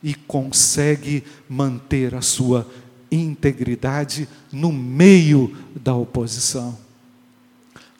e 0.01 0.13
consegue 0.13 1.23
manter 1.49 2.15
a 2.15 2.21
sua 2.21 2.67
integridade 3.11 4.27
no 4.51 4.71
meio 4.71 5.55
da 5.75 5.95
oposição. 5.95 6.77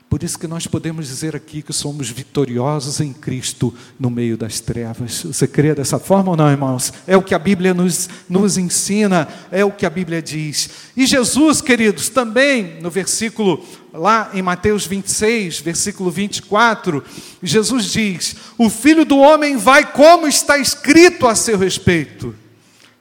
Por 0.09 0.23
isso 0.23 0.39
que 0.39 0.47
nós 0.47 0.65
podemos 0.65 1.05
dizer 1.05 1.35
aqui 1.35 1.61
que 1.61 1.73
somos 1.73 2.09
vitoriosos 2.09 3.01
em 3.01 3.11
Cristo 3.11 3.73
no 3.99 4.09
meio 4.09 4.37
das 4.37 4.61
trevas. 4.61 5.23
Você 5.23 5.45
crê 5.45 5.75
dessa 5.75 5.99
forma 5.99 6.31
ou 6.31 6.37
não, 6.37 6.49
irmãos? 6.49 6.93
É 7.05 7.17
o 7.17 7.21
que 7.21 7.35
a 7.35 7.39
Bíblia 7.39 7.73
nos, 7.73 8.09
nos 8.29 8.57
ensina, 8.57 9.27
é 9.51 9.65
o 9.65 9.71
que 9.71 9.85
a 9.85 9.89
Bíblia 9.89 10.21
diz. 10.21 10.69
E 10.95 11.05
Jesus, 11.05 11.61
queridos, 11.61 12.07
também 12.07 12.79
no 12.81 12.89
versículo, 12.89 13.61
lá 13.97 14.29
em 14.33 14.41
Mateus 14.41 14.85
26, 14.85 15.59
versículo 15.59 16.11
24, 16.11 17.03
Jesus 17.41 17.85
diz: 17.85 18.35
O 18.57 18.69
filho 18.69 19.03
do 19.03 19.17
homem 19.17 19.57
vai 19.57 19.91
como 19.91 20.27
está 20.27 20.57
escrito 20.57 21.27
a 21.27 21.35
seu 21.35 21.57
respeito. 21.57 22.35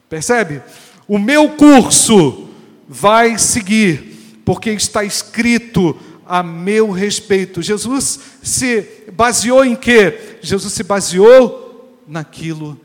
Percebe? 0.09 0.61
O 1.07 1.19
meu 1.19 1.49
curso 1.49 2.49
vai 2.89 3.37
seguir, 3.37 4.41
porque 4.43 4.71
está 4.71 5.03
escrito 5.03 5.95
a 6.25 6.41
meu 6.41 6.91
respeito. 6.91 7.61
Jesus 7.61 8.19
se 8.41 8.85
baseou 9.13 9.63
em 9.63 9.75
quê? 9.75 10.37
Jesus 10.41 10.73
se 10.73 10.83
baseou 10.83 12.01
naquilo 12.07 12.79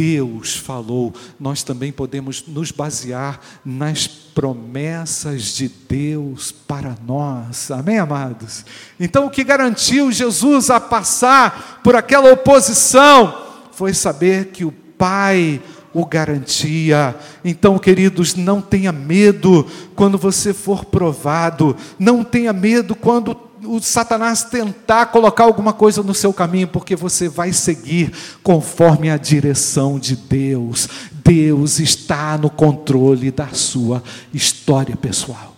Deus 0.00 0.56
falou. 0.56 1.12
Nós 1.38 1.62
também 1.62 1.92
podemos 1.92 2.46
nos 2.46 2.70
basear 2.70 3.38
nas 3.62 4.06
promessas 4.06 5.54
de 5.54 5.68
Deus 5.68 6.50
para 6.50 6.96
nós. 7.06 7.70
Amém, 7.70 7.98
amados? 7.98 8.64
Então, 8.98 9.26
o 9.26 9.30
que 9.30 9.44
garantiu 9.44 10.10
Jesus 10.10 10.70
a 10.70 10.80
passar 10.80 11.82
por 11.84 11.94
aquela 11.94 12.32
oposição 12.32 13.42
foi 13.72 13.92
saber 13.92 14.46
que 14.46 14.64
o 14.64 14.72
Pai 14.72 15.60
o 15.92 16.06
garantia. 16.06 17.14
Então, 17.44 17.78
queridos, 17.78 18.34
não 18.34 18.62
tenha 18.62 18.92
medo 18.92 19.66
quando 19.94 20.16
você 20.16 20.54
for 20.54 20.84
provado, 20.84 21.76
não 21.98 22.24
tenha 22.24 22.52
medo 22.54 22.94
quando 22.94 23.34
o 23.70 23.80
Satanás 23.80 24.44
tentar 24.44 25.06
colocar 25.06 25.44
alguma 25.44 25.72
coisa 25.72 26.02
no 26.02 26.14
seu 26.14 26.32
caminho, 26.32 26.68
porque 26.68 26.96
você 26.96 27.28
vai 27.28 27.52
seguir 27.52 28.12
conforme 28.42 29.10
a 29.10 29.16
direção 29.16 29.98
de 29.98 30.16
Deus. 30.16 30.88
Deus 31.12 31.78
está 31.78 32.36
no 32.36 32.50
controle 32.50 33.30
da 33.30 33.48
sua 33.48 34.02
história 34.34 34.96
pessoal. 34.96 35.56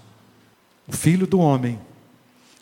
O 0.86 0.92
filho 0.92 1.26
do 1.26 1.38
homem 1.38 1.80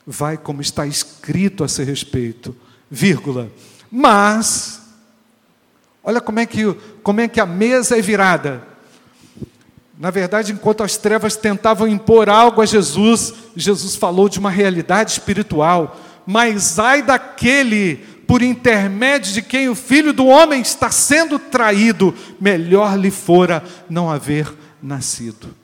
vai 0.06 0.36
como 0.36 0.60
está 0.60 0.86
escrito 0.86 1.64
a 1.64 1.68
seu 1.68 1.84
respeito, 1.84 2.54
vírgula, 2.90 3.50
mas 3.90 4.80
Olha 6.02 6.20
como 6.20 6.40
é 6.40 6.46
que, 6.46 6.74
como 7.02 7.20
é 7.20 7.28
que 7.28 7.40
a 7.40 7.46
mesa 7.46 7.98
é 7.98 8.00
virada. 8.00 8.66
Na 10.00 10.10
verdade, 10.10 10.50
enquanto 10.50 10.82
as 10.82 10.96
trevas 10.96 11.36
tentavam 11.36 11.86
impor 11.86 12.30
algo 12.30 12.62
a 12.62 12.64
Jesus, 12.64 13.34
Jesus 13.54 13.96
falou 13.96 14.30
de 14.30 14.38
uma 14.38 14.48
realidade 14.48 15.10
espiritual. 15.10 16.00
Mas 16.24 16.78
ai 16.78 17.02
daquele 17.02 17.96
por 18.26 18.40
intermédio 18.40 19.30
de 19.30 19.42
quem 19.42 19.68
o 19.68 19.74
filho 19.74 20.14
do 20.14 20.26
homem 20.26 20.62
está 20.62 20.90
sendo 20.90 21.38
traído, 21.38 22.14
melhor 22.40 22.98
lhe 22.98 23.10
fora 23.10 23.62
não 23.90 24.08
haver 24.08 24.50
nascido. 24.82 25.54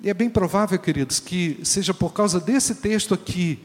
E 0.00 0.08
é 0.08 0.14
bem 0.14 0.30
provável, 0.30 0.78
queridos, 0.78 1.18
que 1.18 1.58
seja 1.64 1.92
por 1.92 2.12
causa 2.12 2.38
desse 2.38 2.76
texto 2.76 3.12
aqui 3.12 3.58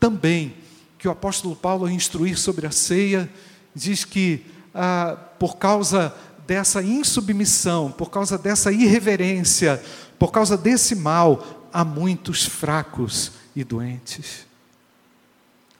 também 0.00 0.54
que 0.98 1.06
o 1.06 1.12
apóstolo 1.12 1.54
Paulo, 1.54 1.84
ao 1.84 1.90
instruir 1.90 2.36
sobre 2.36 2.66
a 2.66 2.72
ceia, 2.72 3.30
diz 3.72 4.04
que 4.04 4.44
ah, 4.74 5.16
por 5.38 5.56
causa 5.56 6.12
dessa 6.50 6.82
insubmissão, 6.82 7.92
por 7.92 8.10
causa 8.10 8.36
dessa 8.36 8.72
irreverência, 8.72 9.80
Por 10.18 10.32
causa 10.32 10.54
desse 10.56 10.96
mal, 10.96 11.68
há 11.72 11.82
muitos 11.82 12.44
fracos 12.44 13.32
e 13.54 13.62
doentes. 13.62 14.44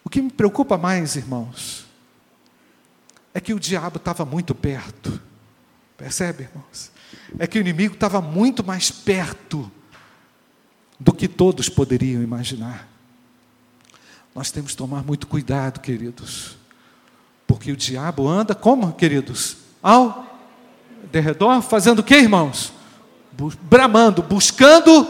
O 0.04 0.09
que 0.09 0.22
me 0.22 0.30
preocupa 0.30 0.78
mais, 0.78 1.16
irmãos, 1.16 1.85
é 3.35 3.40
que 3.40 3.52
o 3.52 3.61
diabo 3.61 3.96
estava 3.96 4.24
muito 4.24 4.54
perto. 4.54 5.20
Percebe, 5.98 6.44
irmãos? 6.44 6.90
É 7.38 7.46
que 7.46 7.59
o 7.59 7.61
inimigo 7.61 7.94
estava 7.94 8.22
muito 8.22 8.64
mais 8.64 8.90
perto 8.90 9.70
do 10.98 11.12
que 11.12 11.28
todos 11.28 11.68
poderiam 11.68 12.22
imaginar. 12.22 12.88
Nós 14.35 14.50
temos 14.50 14.70
que 14.70 14.78
tomar 14.78 15.04
muito 15.04 15.26
cuidado, 15.26 15.80
queridos, 15.80 16.56
porque 17.46 17.72
o 17.72 17.76
diabo 17.76 18.26
anda 18.26 18.54
como, 18.54 18.92
queridos? 18.94 19.56
Ao 19.83 20.29
derredor, 21.10 21.62
fazendo 21.62 22.00
o 22.00 22.02
que, 22.02 22.16
irmãos? 22.16 22.72
Bramando, 23.62 24.22
buscando 24.22 25.06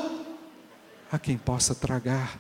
a 1.11 1.19
quem 1.19 1.37
possa 1.37 1.75
tragar. 1.75 2.39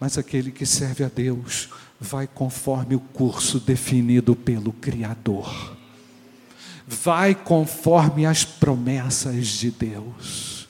Mas 0.00 0.16
aquele 0.16 0.50
que 0.50 0.64
serve 0.64 1.04
a 1.04 1.08
Deus 1.08 1.68
vai 2.00 2.26
conforme 2.26 2.94
o 2.94 3.00
curso 3.00 3.58
definido 3.58 4.36
pelo 4.36 4.72
Criador. 4.72 5.76
Vai 6.86 7.34
conforme 7.34 8.24
as 8.24 8.44
promessas 8.44 9.46
de 9.46 9.70
Deus. 9.70 10.68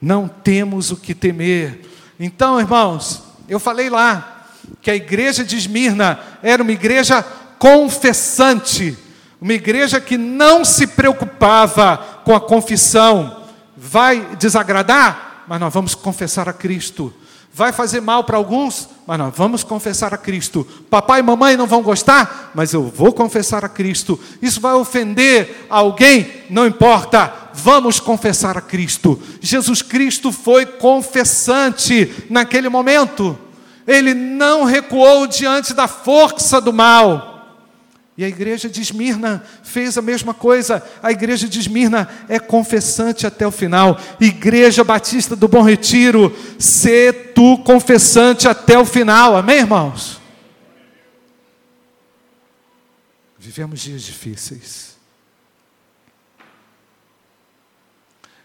Não 0.00 0.28
temos 0.28 0.90
o 0.90 0.96
que 0.96 1.14
temer. 1.14 1.84
Então, 2.20 2.60
irmãos, 2.60 3.22
eu 3.48 3.58
falei 3.58 3.88
lá 3.90 4.46
que 4.82 4.90
a 4.90 4.96
igreja 4.96 5.44
de 5.44 5.56
Esmirna 5.56 6.20
era 6.42 6.62
uma 6.62 6.72
igreja 6.72 7.22
confessante, 7.58 8.96
uma 9.40 9.52
igreja 9.52 10.00
que 10.00 10.18
não 10.18 10.64
se 10.64 10.86
preocupava 10.86 11.96
com 12.24 12.34
a 12.34 12.40
confissão. 12.40 13.44
Vai 13.76 14.36
desagradar? 14.36 15.44
Mas 15.46 15.60
nós 15.60 15.72
vamos 15.72 15.94
confessar 15.94 16.48
a 16.48 16.52
Cristo. 16.52 17.12
Vai 17.52 17.72
fazer 17.72 18.00
mal 18.00 18.24
para 18.24 18.36
alguns? 18.36 18.88
Mas 19.06 19.18
nós 19.18 19.34
vamos 19.34 19.64
confessar 19.64 20.12
a 20.12 20.18
Cristo. 20.18 20.66
Papai 20.90 21.20
e 21.20 21.22
mamãe 21.22 21.56
não 21.56 21.66
vão 21.66 21.82
gostar? 21.82 22.52
Mas 22.54 22.72
eu 22.72 22.84
vou 22.84 23.12
confessar 23.12 23.64
a 23.64 23.68
Cristo. 23.68 24.20
Isso 24.40 24.60
vai 24.60 24.74
ofender 24.74 25.66
alguém? 25.68 26.44
Não 26.50 26.66
importa. 26.66 27.32
Vamos 27.54 27.98
confessar 27.98 28.56
a 28.56 28.60
Cristo. 28.60 29.20
Jesus 29.40 29.82
Cristo 29.82 30.30
foi 30.30 30.66
confessante 30.66 32.26
naquele 32.30 32.68
momento. 32.68 33.36
Ele 33.86 34.14
não 34.14 34.64
recuou 34.64 35.26
diante 35.26 35.72
da 35.74 35.88
força 35.88 36.60
do 36.60 36.72
mal. 36.72 37.27
E 38.18 38.24
a 38.24 38.28
igreja 38.28 38.68
de 38.68 38.82
Esmirna 38.82 39.44
fez 39.62 39.96
a 39.96 40.02
mesma 40.02 40.34
coisa. 40.34 40.84
A 41.00 41.12
igreja 41.12 41.48
de 41.48 41.60
Esmirna 41.60 42.08
é 42.28 42.40
confessante 42.40 43.24
até 43.28 43.46
o 43.46 43.52
final. 43.52 43.96
Igreja 44.20 44.82
Batista 44.82 45.36
do 45.36 45.46
Bom 45.46 45.62
Retiro, 45.62 46.36
sê 46.58 47.12
tu 47.12 47.58
confessante 47.58 48.48
até 48.48 48.76
o 48.76 48.84
final. 48.84 49.36
Amém, 49.36 49.58
irmãos? 49.58 50.20
Vivemos 53.38 53.78
dias 53.78 54.02
difíceis. 54.02 54.98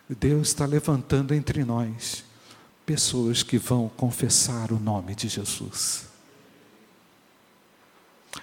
Deus 0.08 0.50
está 0.50 0.68
levantando 0.68 1.34
entre 1.34 1.64
nós 1.64 2.24
pessoas 2.86 3.42
que 3.42 3.58
vão 3.58 3.90
confessar 3.98 4.72
o 4.72 4.80
nome 4.80 5.16
de 5.16 5.28
Jesus 5.28 6.13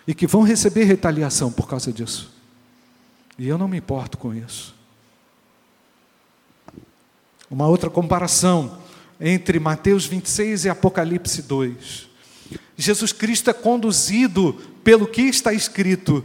e 0.07 0.15
que 0.15 0.27
vão 0.27 0.43
receber 0.43 0.85
retaliação 0.85 1.51
por 1.51 1.69
causa 1.69 1.93
disso. 1.93 2.33
E 3.39 3.49
eu 3.49 3.57
não 3.57 3.69
me 3.69 3.79
importo 3.79 4.19
com 4.19 4.35
isso. 4.35 4.75
Uma 7.51 7.67
outra 7.67 7.91
comparação 7.91 8.79
entre 9.21 9.59
Mateus 9.59 10.07
26 10.07 10.65
e 10.65 10.69
Apocalipse 10.69 11.43
2. 11.43 12.09
Jesus 12.77 13.13
Cristo 13.13 13.51
é 13.51 13.53
conduzido 13.53 14.55
pelo 14.83 15.07
que 15.07 15.23
está 15.23 15.53
escrito 15.53 16.25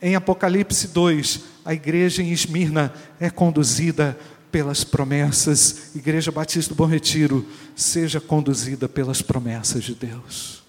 em 0.00 0.14
Apocalipse 0.16 0.88
2. 0.88 1.40
A 1.64 1.74
igreja 1.74 2.22
em 2.22 2.32
Esmirna 2.32 2.92
é 3.20 3.30
conduzida 3.30 4.18
pelas 4.50 4.84
promessas. 4.84 5.94
Igreja 5.94 6.30
Batista 6.32 6.74
do 6.74 6.76
Bom 6.76 6.86
Retiro, 6.86 7.46
seja 7.74 8.20
conduzida 8.20 8.88
pelas 8.88 9.22
promessas 9.22 9.84
de 9.84 9.94
Deus. 9.94 10.61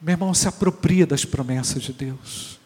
Meu 0.00 0.14
irmão, 0.14 0.32
se 0.32 0.48
apropria 0.48 1.06
das 1.06 1.26
promessas 1.26 1.82
de 1.82 1.92
Deus. 1.92 2.58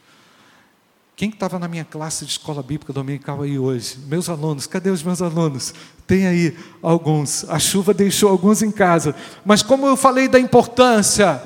Quem 1.17 1.31
estava 1.31 1.59
na 1.59 1.67
minha 1.67 1.85
classe 1.85 2.25
de 2.25 2.31
escola 2.31 2.63
bíblica 2.63 2.93
dominical 2.93 3.43
aí 3.43 3.59
hoje? 3.59 3.99
Meus 4.07 4.29
alunos, 4.29 4.67
cadê 4.69 4.91
os 4.91 5.03
meus 5.03 5.21
alunos? 5.21 5.75
Tem 6.07 6.29
aí 6.29 6.57
alguns. 6.81 7.45
A 7.49 7.59
chuva 7.59 7.93
deixou 7.93 8.31
alguns 8.31 8.63
em 8.63 8.71
casa. 8.71 9.17
Mas 9.45 9.63
como 9.63 9.87
eu 9.87 9.97
falei 9.97 10.29
da 10.29 10.39
importância 10.39 11.43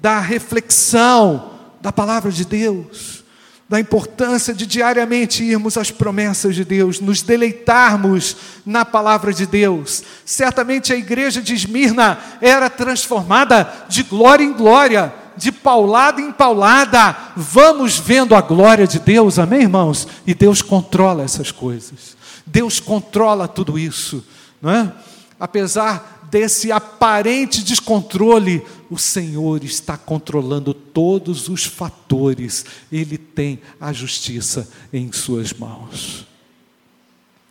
da 0.00 0.20
reflexão 0.20 1.52
da 1.80 1.92
palavra 1.92 2.32
de 2.32 2.44
Deus, 2.44 3.24
da 3.68 3.78
importância 3.78 4.54
de 4.54 4.66
diariamente 4.66 5.44
irmos 5.44 5.76
às 5.76 5.90
promessas 5.90 6.54
de 6.54 6.64
Deus, 6.64 7.00
nos 7.00 7.22
deleitarmos 7.22 8.36
na 8.64 8.84
palavra 8.84 9.32
de 9.32 9.46
Deus. 9.46 10.02
Certamente 10.24 10.92
a 10.92 10.96
igreja 10.96 11.42
de 11.42 11.54
Esmirna 11.54 12.18
era 12.40 12.70
transformada 12.70 13.86
de 13.88 14.02
glória 14.02 14.42
em 14.42 14.52
glória 14.52 15.12
de 15.38 15.52
paulada 15.52 16.20
em 16.20 16.32
paulada, 16.32 17.16
vamos 17.36 17.98
vendo 17.98 18.34
a 18.34 18.40
glória 18.40 18.86
de 18.86 18.98
Deus, 18.98 19.38
amém, 19.38 19.62
irmãos? 19.62 20.06
E 20.26 20.34
Deus 20.34 20.60
controla 20.60 21.22
essas 21.22 21.50
coisas, 21.50 22.16
Deus 22.44 22.80
controla 22.80 23.46
tudo 23.48 23.78
isso, 23.78 24.24
não 24.60 24.70
é? 24.70 24.92
Apesar 25.40 26.18
desse 26.30 26.70
aparente 26.72 27.62
descontrole, 27.62 28.62
o 28.90 28.98
Senhor 28.98 29.64
está 29.64 29.96
controlando 29.96 30.74
todos 30.74 31.48
os 31.48 31.64
fatores, 31.64 32.64
Ele 32.90 33.16
tem 33.16 33.60
a 33.80 33.92
justiça 33.92 34.68
em 34.92 35.12
Suas 35.12 35.52
mãos. 35.52 36.26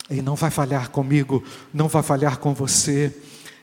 E 0.10 0.21
não 0.21 0.36
vai 0.36 0.50
falhar 0.50 0.89
comigo, 0.89 1.43
não 1.73 1.88
vai 1.88 2.02
falhar 2.02 2.38
com 2.38 2.54
você. 2.54 3.15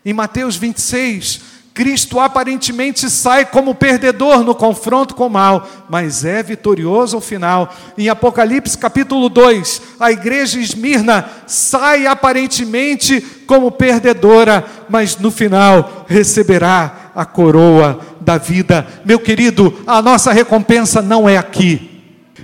Em 0.04 0.12
Mateus 0.12 0.56
26, 0.56 1.40
Cristo 1.74 2.20
aparentemente 2.20 3.10
sai 3.10 3.44
como 3.44 3.74
perdedor 3.74 4.44
no 4.44 4.54
confronto 4.54 5.12
com 5.12 5.26
o 5.26 5.30
mal, 5.30 5.68
mas 5.90 6.24
é 6.24 6.40
vitorioso 6.40 7.16
ao 7.16 7.20
final. 7.20 7.74
Em 7.98 8.08
Apocalipse 8.08 8.78
capítulo 8.78 9.28
2, 9.28 9.82
a 9.98 10.12
igreja 10.12 10.60
Esmirna 10.60 11.28
sai 11.48 12.06
aparentemente 12.06 13.20
como 13.44 13.72
perdedora, 13.72 14.64
mas 14.88 15.18
no 15.18 15.32
final 15.32 16.06
receberá 16.06 17.10
a 17.12 17.24
coroa 17.24 17.98
da 18.20 18.38
vida. 18.38 18.86
Meu 19.04 19.18
querido, 19.18 19.76
a 19.84 20.00
nossa 20.00 20.32
recompensa 20.32 21.02
não 21.02 21.28
é 21.28 21.36
aqui. 21.36 21.90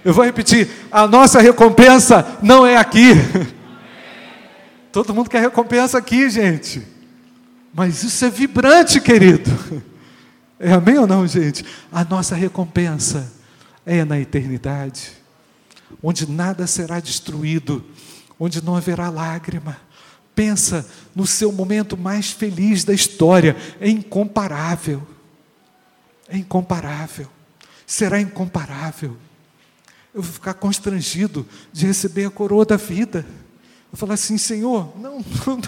Eu 0.04 0.12
vou 0.12 0.24
repetir: 0.24 0.68
a 0.90 1.06
nossa 1.06 1.40
recompensa 1.40 2.36
não 2.42 2.66
é 2.66 2.76
aqui. 2.76 3.12
Todo 4.90 5.14
mundo 5.14 5.30
quer 5.30 5.40
recompensa 5.40 5.98
aqui, 5.98 6.28
gente. 6.28 6.82
Mas 7.72 8.02
isso 8.02 8.24
é 8.24 8.30
vibrante, 8.30 9.00
querido. 9.00 9.50
É 10.58 10.72
amém 10.72 10.98
ou 10.98 11.06
não, 11.06 11.26
gente? 11.26 11.64
A 11.90 12.04
nossa 12.04 12.34
recompensa 12.34 13.32
é 13.86 14.04
na 14.04 14.20
eternidade, 14.20 15.12
onde 16.02 16.30
nada 16.30 16.66
será 16.66 17.00
destruído, 17.00 17.84
onde 18.38 18.62
não 18.62 18.76
haverá 18.76 19.08
lágrima. 19.08 19.78
Pensa 20.34 20.86
no 21.14 21.26
seu 21.26 21.50
momento 21.52 21.96
mais 21.96 22.30
feliz 22.30 22.84
da 22.84 22.92
história, 22.92 23.56
é 23.80 23.88
incomparável. 23.88 25.06
É 26.28 26.36
incomparável. 26.36 27.28
Será 27.86 28.20
incomparável. 28.20 29.16
Eu 30.12 30.22
vou 30.22 30.32
ficar 30.32 30.54
constrangido 30.54 31.46
de 31.72 31.86
receber 31.86 32.26
a 32.26 32.30
coroa 32.30 32.64
da 32.64 32.76
vida. 32.76 33.24
Eu 33.92 33.98
falar 33.98 34.14
assim, 34.14 34.38
Senhor, 34.38 34.92
não, 34.98 35.18
não 35.46 35.60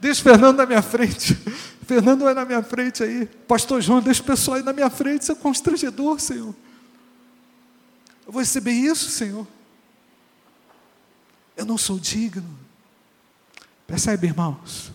Deixa 0.00 0.20
o 0.20 0.24
Fernando 0.24 0.58
na 0.58 0.66
minha 0.66 0.82
frente. 0.82 1.34
Fernando 1.86 2.22
vai 2.22 2.34
na 2.34 2.44
minha 2.44 2.62
frente 2.62 3.02
aí. 3.02 3.26
Pastor 3.26 3.80
João, 3.80 4.00
deixa 4.00 4.22
o 4.22 4.24
pessoal 4.24 4.58
aí 4.58 4.62
na 4.62 4.72
minha 4.72 4.90
frente. 4.90 5.22
Isso 5.22 5.32
é 5.32 5.34
constrangedor, 5.34 6.20
Senhor. 6.20 6.54
Eu 8.26 8.32
vou 8.32 8.40
receber 8.40 8.72
isso, 8.72 9.10
Senhor. 9.10 9.46
Eu 11.56 11.64
não 11.64 11.78
sou 11.78 11.98
digno. 11.98 12.58
Percebe, 13.86 14.26
irmãos? 14.26 14.92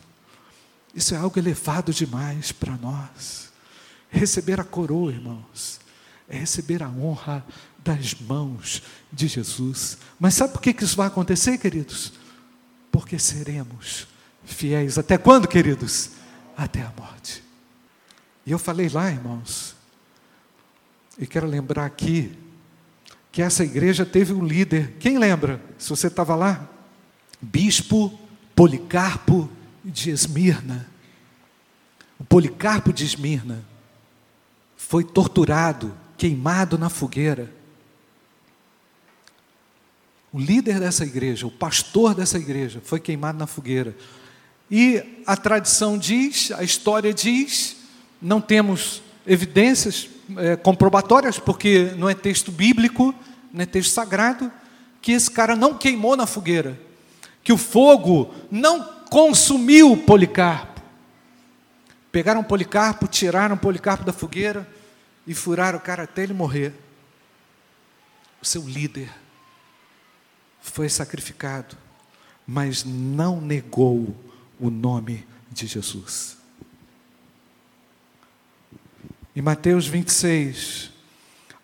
Isso 0.94 1.16
é 1.16 1.18
algo 1.18 1.38
elevado 1.40 1.92
demais 1.92 2.52
para 2.52 2.78
nós. 2.78 3.52
Receber 4.10 4.62
a 4.62 4.64
coroa, 4.64 5.12
irmãos, 5.12 5.80
é 6.30 6.38
receber 6.38 6.84
a 6.84 6.88
honra 6.88 7.44
das 7.80 8.14
mãos 8.14 8.84
de 9.12 9.28
Jesus. 9.28 9.98
Mas 10.20 10.36
sabe 10.36 10.54
por 10.54 10.62
que 10.62 10.70
isso 10.84 10.96
vai 10.96 11.08
acontecer, 11.08 11.58
queridos? 11.58 12.14
Porque 12.92 13.18
seremos 13.18 14.13
fiéis. 14.46 14.98
Até 14.98 15.18
quando, 15.18 15.48
queridos? 15.48 16.12
Até 16.56 16.82
a 16.82 16.92
morte. 16.98 17.44
E 18.46 18.52
eu 18.52 18.60
falei 18.60 18.90
lá, 18.90 19.10
irmãos, 19.10 19.76
e 21.18 21.26
quero 21.26 21.48
lembrar 21.48 21.86
aqui, 21.86 22.38
que 23.32 23.42
essa 23.42 23.64
igreja 23.64 24.06
teve 24.06 24.34
um 24.34 24.46
líder. 24.46 24.96
Quem 25.00 25.18
lembra? 25.18 25.60
Se 25.78 25.90
você 25.90 26.08
estava 26.08 26.36
lá? 26.36 26.70
Bispo 27.42 28.20
Policarpo 28.56 29.50
de 29.84 30.12
Esmirna, 30.12 30.88
o 32.20 32.24
Policarpo 32.24 32.94
de 32.94 33.04
Esmirna, 33.04 33.66
foi 34.78 35.04
torturado, 35.04 35.96
queimado 36.16 36.78
na 36.78 36.90
fogueira. 36.90 37.52
O 40.32 40.40
líder 40.40 40.80
dessa 40.80 41.04
igreja, 41.04 41.48
o 41.48 41.52
pastor 41.52 42.14
dessa 42.14 42.38
igreja, 42.38 42.82
foi 42.84 43.00
queimado 43.00 43.38
na 43.38 43.48
fogueira. 43.48 43.96
E 44.70 45.22
a 45.26 45.36
tradição 45.36 45.98
diz, 45.98 46.52
a 46.52 46.64
história 46.64 47.14
diz, 47.14 47.78
não 48.22 48.42
temos 48.42 49.02
evidências 49.26 50.10
é, 50.38 50.56
comprobatórias, 50.56 51.40
porque 51.40 51.94
não 51.98 52.10
é 52.10 52.16
texto 52.16 52.52
bíblico, 52.52 53.14
não 53.52 53.64
é 53.64 53.66
texto 53.66 53.92
sagrado, 53.92 54.52
que 55.02 55.12
esse 55.12 55.30
cara 55.30 55.56
não 55.56 55.78
queimou 55.78 56.16
na 56.16 56.26
fogueira, 56.26 56.80
que 57.44 57.52
o 57.52 57.58
fogo 57.58 58.34
não 58.50 58.84
consumiu 59.10 59.98
Policarpo. 59.98 60.82
Pegaram 62.12 62.44
Policarpo, 62.44 63.08
tiraram 63.08 63.58
Policarpo 63.58 64.04
da 64.04 64.14
fogueira 64.14 64.68
e 65.28 65.34
furaram 65.34 65.78
o 65.78 65.82
cara 65.82 66.04
até 66.04 66.24
ele 66.24 66.34
morrer. 66.34 66.74
O 68.42 68.46
seu 68.46 68.64
líder 68.64 69.10
foi 70.62 70.88
sacrificado, 70.90 71.78
mas 72.48 72.84
não 72.84 73.42
negou 73.42 74.16
o 74.64 74.72
nome 74.72 75.26
de 75.52 75.68
Jesus. 75.68 76.38
Em 79.36 79.42
Mateus 79.42 79.88
26, 79.88 80.90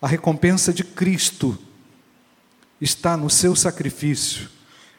a 0.02 0.08
recompensa 0.08 0.74
de 0.74 0.84
Cristo 0.84 1.58
está 2.82 3.16
no 3.16 3.30
seu 3.30 3.56
sacrifício. 3.56 4.50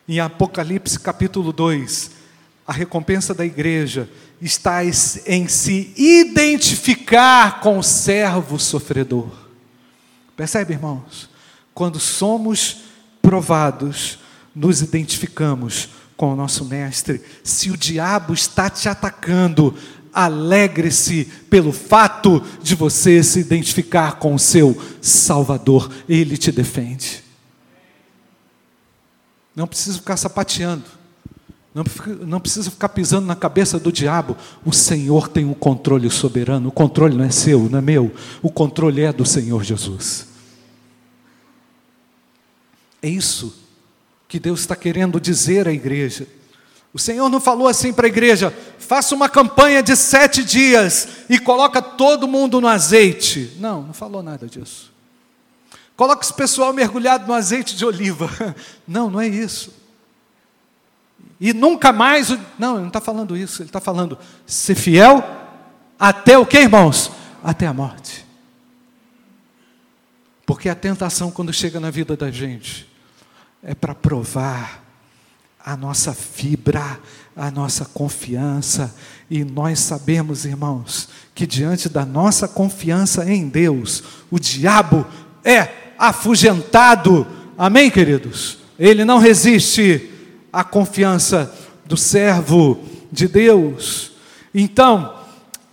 Em 0.09 0.19
Apocalipse 0.19 0.99
capítulo 0.99 1.53
2, 1.53 2.13
a 2.67 2.73
recompensa 2.73 3.35
da 3.35 3.45
igreja 3.45 4.09
está 4.41 4.83
em 4.83 5.47
se 5.47 5.93
identificar 5.95 7.61
com 7.61 7.79
o 7.79 7.83
servo 7.83 8.59
sofredor. 8.59 9.31
Percebe, 10.35 10.73
irmãos? 10.73 11.29
Quando 11.75 12.01
somos 12.01 12.79
provados, 13.21 14.19
nos 14.55 14.81
identificamos 14.81 16.00
com 16.21 16.35
o 16.35 16.37
nosso 16.37 16.67
Mestre. 16.67 17.23
Se 17.43 17.71
o 17.71 17.79
diabo 17.79 18.35
está 18.35 18.69
te 18.69 18.91
atacando, 18.91 19.75
alegre-se 20.13 21.25
pelo 21.49 21.73
fato 21.73 22.45
de 22.63 22.75
você 22.75 23.23
se 23.23 23.41
identificar 23.41 24.19
com 24.19 24.35
o 24.35 24.39
seu 24.39 24.79
Salvador, 25.01 25.91
ele 26.07 26.37
te 26.37 26.53
defende. 26.53 27.25
Não 29.57 29.67
precisa 29.67 29.97
ficar 29.97 30.19
sapateando, 30.19 30.85
não, 31.75 31.85
não 32.27 32.39
precisa 32.39 32.71
ficar 32.71 32.91
pisando 32.91 33.27
na 33.27 33.35
cabeça 33.35 33.79
do 33.79 33.91
diabo. 33.91 34.37
O 34.63 34.75
Senhor 34.75 35.27
tem 35.27 35.47
um 35.47 35.55
controle 35.55 36.11
soberano, 36.11 36.69
o 36.69 36.73
controle 36.73 37.17
não 37.17 37.25
é 37.25 37.31
seu, 37.31 37.67
não 37.71 37.79
é 37.79 37.83
meu, 37.83 38.15
o 38.43 38.51
controle 38.51 39.01
é 39.01 39.11
do 39.11 39.25
Senhor 39.25 39.65
Jesus. 39.65 40.27
É 43.01 43.09
isso 43.09 43.70
que 44.31 44.39
Deus 44.39 44.61
está 44.61 44.77
querendo 44.77 45.21
dizer 45.21 45.67
à 45.67 45.73
igreja. 45.73 46.25
O 46.95 47.01
Senhor 47.01 47.29
não 47.29 47.41
falou 47.41 47.67
assim 47.67 47.93
para 47.93 48.07
a 48.07 48.09
igreja: 48.09 48.55
faça 48.79 49.13
uma 49.13 49.29
campanha 49.29 49.83
de 49.83 49.97
sete 49.97 50.45
dias 50.45 51.09
e 51.29 51.37
coloca 51.37 51.83
todo 51.83 52.29
mundo 52.29 52.61
no 52.61 52.69
azeite. 52.69 53.57
Não, 53.59 53.83
não 53.83 53.93
falou 53.93 54.23
nada 54.23 54.47
disso. 54.47 54.93
Coloca 55.97 56.25
esse 56.25 56.33
pessoal 56.33 56.73
mergulhado 56.73 57.27
no 57.27 57.35
azeite 57.35 57.77
de 57.77 57.85
oliva. 57.85 58.31
Não, 58.89 59.11
não 59.11 59.21
é 59.21 59.29
isso. 59.29 59.71
E 61.39 61.53
nunca 61.53 61.93
mais. 61.93 62.31
Não, 62.59 62.73
ele 62.75 62.81
não 62.81 62.87
está 62.87 63.03
falando 63.03 63.37
isso. 63.37 63.61
Ele 63.61 63.69
está 63.69 63.81
falando 63.81 64.17
ser 64.47 64.75
fiel 64.75 65.23
até 65.99 66.39
o 66.39 66.47
que, 66.47 66.59
irmãos? 66.59 67.13
Até 67.45 67.67
a 67.67 67.75
morte. 67.75 68.25
Porque 70.47 70.71
a 70.71 70.75
tentação, 70.75 71.31
quando 71.31 71.53
chega 71.53 71.79
na 71.79 71.91
vida 71.91 72.17
da 72.17 72.31
gente, 72.31 72.90
é 73.63 73.75
para 73.75 73.95
provar 73.95 74.83
a 75.65 75.77
nossa 75.77 76.15
fibra, 76.15 76.99
a 77.37 77.51
nossa 77.51 77.85
confiança, 77.85 78.95
e 79.31 79.45
nós 79.45 79.79
sabemos, 79.81 80.45
irmãos, 80.45 81.09
que 81.35 81.47
diante 81.47 81.89
da 81.89 82.05
nossa 82.05 82.49
confiança 82.49 83.31
em 83.31 83.49
Deus, 83.49 84.03
o 84.31 84.39
diabo 84.39 85.07
é 85.45 85.69
afugentado. 85.99 87.27
Amém, 87.57 87.91
queridos? 87.91 88.59
Ele 88.79 89.05
não 89.05 89.19
resiste 89.19 90.11
à 90.53 90.65
confiança 90.65 91.55
do 91.85 91.97
servo 91.97 92.83
de 93.13 93.29
Deus. 93.29 94.13
Então, 94.55 95.15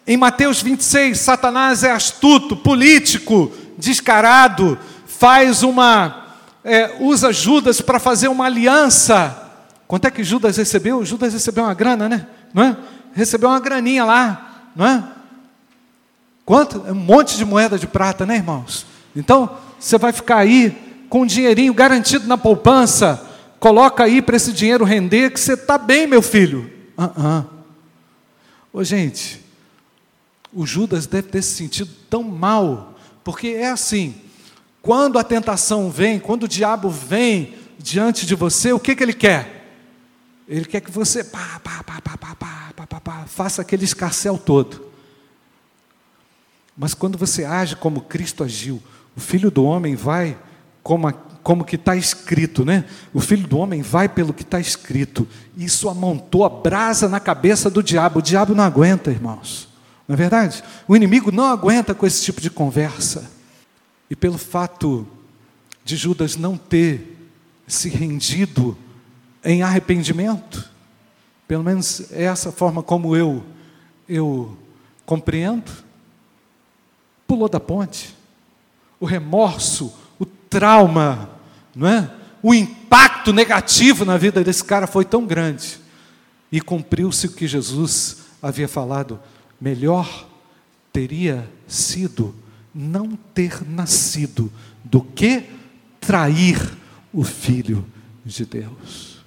em 0.05 0.17
Mateus 0.17 0.61
26, 0.61 1.17
Satanás 1.17 1.83
é 1.83 1.91
astuto, 1.91 2.55
político, 2.55 3.51
descarado, 3.77 4.77
faz 5.05 5.63
uma 5.63 6.26
é, 6.67 6.97
usa 6.99 7.31
Judas 7.31 7.79
para 7.79 7.97
fazer 7.97 8.27
uma 8.27 8.45
aliança. 8.45 9.49
Quanto 9.87 10.05
é 10.05 10.11
que 10.11 10.21
Judas 10.21 10.57
recebeu? 10.57 11.03
Judas 11.05 11.31
recebeu 11.31 11.63
uma 11.63 11.73
grana, 11.73 12.09
né? 12.09 12.27
Não 12.53 12.61
é? 12.61 12.77
Recebeu 13.13 13.49
uma 13.49 13.59
graninha 13.59 14.03
lá, 14.03 14.69
não 14.75 14.85
é? 14.85 15.03
Quanto? 16.45 16.83
É 16.85 16.91
um 16.91 16.95
monte 16.95 17.37
de 17.37 17.45
moeda 17.45 17.79
de 17.79 17.87
prata, 17.87 18.25
né, 18.25 18.35
irmãos? 18.35 18.85
Então, 19.15 19.57
você 19.79 19.97
vai 19.97 20.11
ficar 20.11 20.37
aí 20.37 21.05
com 21.09 21.21
um 21.21 21.25
dinheirinho 21.25 21.73
garantido 21.73 22.27
na 22.27 22.37
poupança, 22.37 23.25
coloca 23.61 24.03
aí 24.03 24.21
para 24.21 24.35
esse 24.35 24.51
dinheiro 24.51 24.83
render, 24.83 25.31
que 25.31 25.39
você 25.39 25.53
está 25.53 25.77
bem, 25.77 26.05
meu 26.05 26.21
filho. 26.21 26.69
Uh 26.97 27.03
-uh. 27.03 27.45
Ô, 28.73 28.83
gente, 28.83 29.41
o 30.53 30.65
Judas 30.65 31.07
deve 31.07 31.29
ter 31.29 31.41
se 31.41 31.55
sentido 31.55 31.91
tão 32.09 32.23
mal, 32.23 32.95
porque 33.23 33.47
é 33.47 33.69
assim, 33.69 34.15
quando 34.81 35.19
a 35.19 35.23
tentação 35.23 35.89
vem, 35.89 36.19
quando 36.19 36.43
o 36.43 36.47
diabo 36.47 36.89
vem 36.89 37.55
diante 37.77 38.25
de 38.25 38.35
você, 38.35 38.71
o 38.71 38.79
que, 38.79 38.95
que 38.95 39.03
ele 39.03 39.13
quer? 39.13 39.57
Ele 40.47 40.65
quer 40.65 40.81
que 40.81 40.91
você 40.91 41.23
pá, 41.23 41.59
pá, 41.63 41.83
pá, 41.83 42.01
pá, 42.01 42.17
pá, 42.17 42.35
pá, 42.35 42.73
pá, 42.75 42.87
pá, 42.87 42.99
pá, 43.01 43.25
faça 43.27 43.61
aquele 43.61 43.83
escarcel 43.83 44.37
todo. 44.37 44.87
Mas 46.77 46.93
quando 46.93 47.17
você 47.17 47.43
age 47.43 47.75
como 47.75 48.01
Cristo 48.01 48.43
agiu, 48.43 48.81
o 49.15 49.19
Filho 49.19 49.49
do 49.49 49.63
Homem 49.63 49.95
vai 49.95 50.37
como, 50.83 51.07
a, 51.07 51.11
como 51.11 51.65
que 51.65 51.75
está 51.75 51.95
escrito, 51.95 52.63
né? 52.63 52.85
O 53.13 53.19
Filho 53.19 53.47
do 53.47 53.57
Homem 53.57 53.81
vai 53.81 54.07
pelo 54.07 54.31
que 54.31 54.43
está 54.43 54.59
escrito. 54.59 55.27
Isso 55.57 55.89
amontou 55.89 56.45
a 56.45 56.49
brasa 56.49 57.09
na 57.09 57.19
cabeça 57.19 57.69
do 57.69 57.81
diabo. 57.81 58.19
O 58.19 58.21
diabo 58.21 58.53
não 58.53 58.63
aguenta, 58.63 59.09
irmãos. 59.09 59.67
Não 60.07 60.13
é 60.13 60.17
verdade? 60.17 60.63
O 60.87 60.95
inimigo 60.95 61.31
não 61.31 61.45
aguenta 61.45 61.93
com 61.95 62.05
esse 62.05 62.23
tipo 62.23 62.39
de 62.39 62.49
conversa. 62.49 63.36
E 64.09 64.15
pelo 64.15 64.37
fato 64.37 65.07
de 65.83 65.95
Judas 65.95 66.35
não 66.35 66.57
ter 66.57 67.17
se 67.65 67.89
rendido 67.89 68.77
em 69.43 69.61
arrependimento, 69.61 70.69
pelo 71.47 71.63
menos 71.63 72.11
é 72.11 72.23
essa 72.23 72.51
forma 72.51 72.83
como 72.83 73.15
eu 73.15 73.43
eu 74.07 74.57
compreendo, 75.05 75.71
pulou 77.27 77.49
da 77.49 77.59
ponte. 77.59 78.15
O 78.99 79.05
remorso, 79.05 79.93
o 80.17 80.25
trauma, 80.25 81.29
não 81.75 81.87
é? 81.87 82.11
O 82.41 82.53
impacto 82.53 83.33
negativo 83.33 84.05
na 84.05 84.17
vida 84.17 84.43
desse 84.43 84.63
cara 84.63 84.87
foi 84.87 85.03
tão 85.03 85.25
grande. 85.25 85.79
E 86.51 86.61
cumpriu-se 86.61 87.27
o 87.27 87.31
que 87.31 87.47
Jesus 87.47 88.19
havia 88.41 88.67
falado, 88.67 89.19
melhor 89.59 90.27
teria 90.93 91.49
sido 91.67 92.33
não 92.77 93.17
ter 93.33 93.67
nascido 93.67 94.53
do 94.83 95.01
que 95.01 95.43
trair 95.99 96.77
o 97.11 97.23
Filho 97.23 97.85
de 98.23 98.45
Deus. 98.45 99.17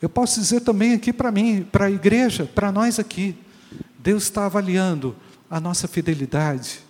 Eu 0.00 0.08
posso 0.08 0.40
dizer 0.40 0.60
também 0.60 0.94
aqui 0.94 1.12
para 1.12 1.30
mim, 1.30 1.62
para 1.70 1.86
a 1.86 1.90
igreja, 1.90 2.46
para 2.46 2.72
nós 2.72 2.98
aqui, 2.98 3.36
Deus 3.98 4.24
está 4.24 4.46
avaliando 4.46 5.14
a 5.50 5.60
nossa 5.60 5.86
fidelidade, 5.86 6.80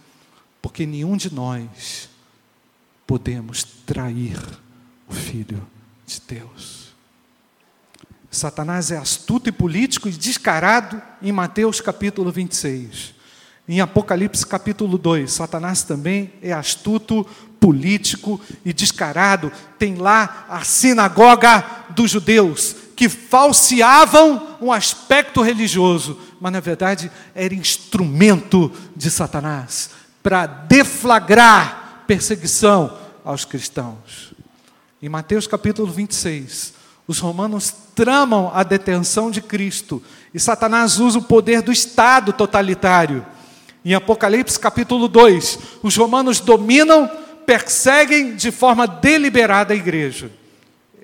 porque 0.62 0.86
nenhum 0.86 1.16
de 1.16 1.32
nós 1.32 2.08
podemos 3.06 3.64
trair 3.64 4.38
o 5.08 5.12
Filho 5.12 5.66
de 6.06 6.20
Deus. 6.28 6.94
Satanás 8.30 8.90
é 8.90 8.96
astuto 8.96 9.48
e 9.48 9.52
político 9.52 10.08
e 10.08 10.12
descarado 10.12 11.00
em 11.22 11.32
Mateus 11.32 11.80
capítulo 11.80 12.30
26. 12.30 13.15
Em 13.68 13.80
Apocalipse 13.80 14.46
capítulo 14.46 14.96
2, 14.96 15.32
Satanás 15.32 15.82
também 15.82 16.32
é 16.40 16.52
astuto, 16.52 17.26
político 17.58 18.40
e 18.64 18.72
descarado. 18.72 19.50
Tem 19.76 19.96
lá 19.96 20.46
a 20.48 20.62
sinagoga 20.62 21.64
dos 21.90 22.12
judeus, 22.12 22.76
que 22.94 23.08
falseavam 23.08 24.56
um 24.60 24.72
aspecto 24.72 25.42
religioso, 25.42 26.18
mas 26.40 26.52
na 26.52 26.60
verdade 26.60 27.10
era 27.34 27.54
instrumento 27.54 28.70
de 28.94 29.10
Satanás 29.10 29.90
para 30.22 30.46
deflagrar 30.46 32.04
perseguição 32.06 32.96
aos 33.24 33.44
cristãos. 33.44 34.32
Em 35.02 35.08
Mateus 35.08 35.46
capítulo 35.46 35.90
26, 35.90 36.74
Os 37.08 37.20
romanos 37.20 37.72
tramam 37.94 38.50
a 38.52 38.64
detenção 38.64 39.30
de 39.30 39.40
Cristo 39.40 40.02
e 40.34 40.40
Satanás 40.40 40.98
usa 40.98 41.18
o 41.18 41.22
poder 41.22 41.62
do 41.62 41.70
Estado 41.70 42.32
totalitário. 42.32 43.24
Em 43.86 43.94
Apocalipse 43.94 44.58
capítulo 44.58 45.06
2, 45.06 45.58
os 45.80 45.96
romanos 45.96 46.40
dominam, 46.40 47.08
perseguem 47.46 48.34
de 48.34 48.50
forma 48.50 48.84
deliberada 48.84 49.72
a 49.72 49.76
igreja. 49.76 50.28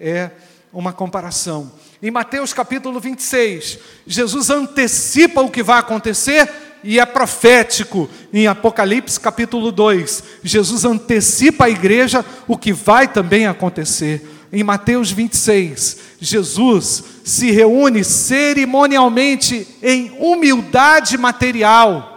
É 0.01 0.33
uma 0.73 0.93
comparação. 0.93 1.71
Em 2.03 2.11
Mateus 2.11 2.53
capítulo 2.53 2.99
26, 2.99 3.79
Jesus 4.05 4.51
antecipa 4.51 5.41
o 5.43 5.49
que 5.49 5.63
vai 5.63 5.79
acontecer 5.79 6.51
e 6.83 6.99
é 6.99 7.07
profético. 7.07 8.11
Em 8.33 8.49
Apocalipse 8.49 9.21
capítulo 9.21 9.71
2, 9.71 10.25
Jesus 10.43 10.85
antecipa 10.85 11.67
à 11.67 11.71
igreja 11.71 12.25
o 12.49 12.59
que 12.59 12.73
vai 12.73 13.07
também 13.07 13.47
acontecer. 13.47 14.29
Em 14.53 14.65
Mateus 14.65 15.13
26, 15.13 15.99
Jesus 16.21 17.05
se 17.23 17.53
reúne 17.53 18.03
cerimonialmente 18.03 19.69
em 19.81 20.17
humildade 20.19 21.17
material, 21.17 22.12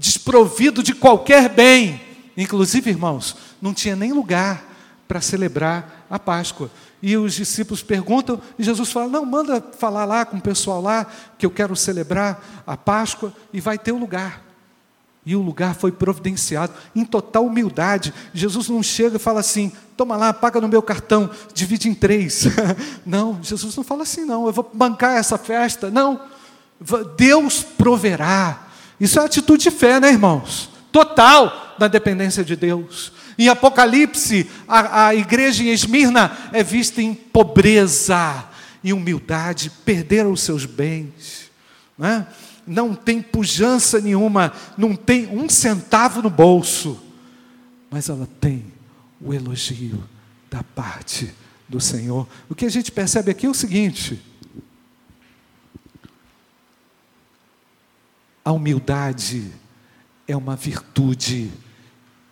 desprovido 0.00 0.82
de 0.82 0.94
qualquer 0.94 1.50
bem. 1.50 2.00
Inclusive, 2.34 2.90
irmãos, 2.90 3.36
não 3.60 3.74
tinha 3.74 3.94
nem 3.94 4.12
lugar 4.12 4.64
para 5.06 5.20
celebrar 5.20 6.06
a 6.08 6.18
Páscoa. 6.18 6.70
E 7.02 7.16
os 7.16 7.34
discípulos 7.34 7.82
perguntam, 7.82 8.40
e 8.58 8.64
Jesus 8.64 8.90
fala: 8.90 9.08
Não, 9.08 9.26
manda 9.26 9.62
falar 9.78 10.06
lá 10.06 10.24
com 10.24 10.38
o 10.38 10.40
pessoal 10.40 10.80
lá, 10.80 11.06
que 11.38 11.44
eu 11.44 11.50
quero 11.50 11.76
celebrar 11.76 12.62
a 12.66 12.76
Páscoa, 12.76 13.32
e 13.52 13.60
vai 13.60 13.78
ter 13.78 13.92
o 13.92 13.96
um 13.96 14.00
lugar. 14.00 14.42
E 15.24 15.36
o 15.36 15.42
lugar 15.42 15.74
foi 15.74 15.92
providenciado 15.92 16.72
em 16.96 17.04
total 17.04 17.44
humildade. 17.44 18.14
Jesus 18.32 18.70
não 18.70 18.82
chega 18.82 19.16
e 19.16 19.20
fala 19.20 19.40
assim: 19.40 19.70
toma 19.96 20.16
lá, 20.16 20.32
paga 20.32 20.62
no 20.62 20.68
meu 20.68 20.80
cartão, 20.80 21.28
divide 21.52 21.90
em 21.90 21.94
três. 21.94 22.46
não, 23.04 23.38
Jesus 23.42 23.76
não 23.76 23.84
fala 23.84 24.02
assim, 24.04 24.24
não, 24.24 24.46
eu 24.46 24.52
vou 24.52 24.70
bancar 24.72 25.18
essa 25.18 25.36
festa. 25.36 25.90
Não, 25.90 26.22
Deus 27.18 27.62
proverá. 27.62 28.69
Isso 29.00 29.18
é 29.18 29.24
atitude 29.24 29.64
de 29.64 29.70
fé, 29.70 29.98
né, 29.98 30.10
irmãos? 30.10 30.68
Total 30.92 31.74
da 31.78 31.88
dependência 31.88 32.44
de 32.44 32.54
Deus. 32.54 33.12
Em 33.38 33.48
Apocalipse, 33.48 34.46
a, 34.68 35.06
a 35.06 35.14
igreja 35.14 35.62
em 35.62 35.68
Esmirna 35.68 36.36
é 36.52 36.62
vista 36.62 37.00
em 37.00 37.14
pobreza 37.14 38.44
e 38.84 38.92
humildade, 38.92 39.70
perderam 39.84 40.32
os 40.32 40.42
seus 40.42 40.66
bens. 40.66 41.50
Não, 41.96 42.26
não 42.66 42.94
tem 42.94 43.22
pujança 43.22 44.00
nenhuma, 44.00 44.52
não 44.76 44.94
tem 44.94 45.26
um 45.26 45.48
centavo 45.48 46.20
no 46.20 46.28
bolso, 46.28 47.00
mas 47.90 48.08
ela 48.08 48.28
tem 48.40 48.66
o 49.20 49.32
elogio 49.32 50.02
da 50.50 50.62
parte 50.62 51.32
do 51.68 51.80
Senhor. 51.80 52.28
O 52.48 52.54
que 52.54 52.66
a 52.66 52.70
gente 52.70 52.92
percebe 52.92 53.30
aqui 53.30 53.46
é 53.46 53.50
o 53.50 53.54
seguinte: 53.54 54.20
a 58.44 58.52
humildade 58.52 59.52
é 60.26 60.36
uma 60.36 60.56
virtude 60.56 61.50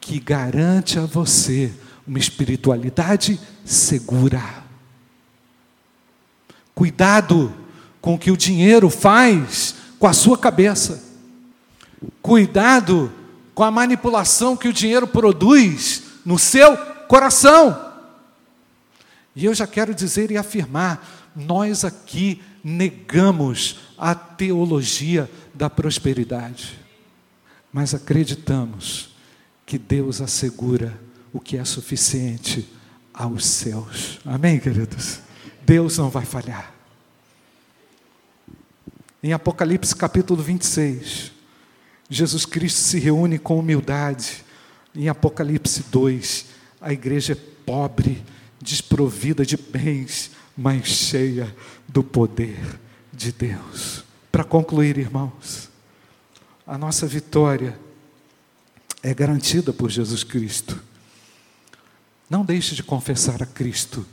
que 0.01 0.19
garante 0.19 0.99
a 0.99 1.05
você 1.05 1.73
uma 2.07 2.19
espiritualidade 2.19 3.39
segura. 3.65 4.43
Cuidado 6.75 7.53
com 8.01 8.15
o 8.15 8.19
que 8.19 8.31
o 8.31 8.37
dinheiro 8.37 8.89
faz 8.89 9.75
com 9.99 10.07
a 10.07 10.13
sua 10.13 10.39
cabeça. 10.39 11.05
Cuidado 12.23 13.13
com 13.55 13.65
a 13.65 13.71
manipulação 13.71 14.57
que 14.57 14.69
o 14.69 14.73
dinheiro 14.73 15.07
produz 15.07 16.05
no 16.25 16.39
seu 16.39 16.77
coração. 17.09 17.87
E 19.35 19.45
eu 19.45 19.55
já 19.55 19.67
quero 19.67 19.95
dizer 19.95 20.31
e 20.31 20.37
afirmar: 20.37 21.05
nós 21.35 21.85
aqui 21.85 22.41
negamos 22.63 23.81
a 23.99 24.15
teologia 24.15 25.31
da 25.59 25.69
prosperidade, 25.69 26.79
mas 27.73 27.93
acreditamos 27.93 29.11
que 29.67 29.77
Deus 29.77 30.21
assegura 30.21 30.99
o 31.33 31.41
que 31.41 31.57
é 31.57 31.65
suficiente 31.65 32.67
aos 33.13 33.45
céus. 33.45 34.21
Amém, 34.25 34.61
queridos? 34.61 35.19
Deus 35.67 35.99
não 35.99 36.09
vai 36.09 36.25
falhar. 36.25 36.73
Em 39.21 39.33
Apocalipse 39.33 39.97
capítulo 39.97 40.41
26, 40.41 41.33
Jesus 42.09 42.47
Cristo 42.47 42.79
se 42.79 43.01
reúne 43.01 43.37
com 43.37 43.59
humildade. 43.59 44.45
Em 44.95 45.09
Apocalipse 45.09 45.87
2, 45.91 46.47
a 46.81 46.93
igreja 46.93 47.33
é 47.33 47.37
pobre, 47.67 48.25
desprovida 48.63 49.45
de 49.45 49.57
bens, 49.57 50.31
mas 50.57 50.87
cheia 50.87 51.53
do 51.89 52.05
poder 52.05 52.79
de 53.13 53.33
Deus. 53.33 54.08
Para 54.31 54.45
concluir, 54.45 54.99
irmãos, 54.99 55.71
a 56.67 56.77
nossa 56.77 57.07
vitória 57.07 57.79
é 59.03 59.15
garantida 59.15 59.73
por 59.73 59.91
Jesus 59.91 60.23
Cristo. 60.23 60.81
Não 62.29 62.45
deixe 62.45 62.75
de 62.75 62.83
confessar 62.83 63.43
a 63.43 63.47
Cristo 63.47 64.07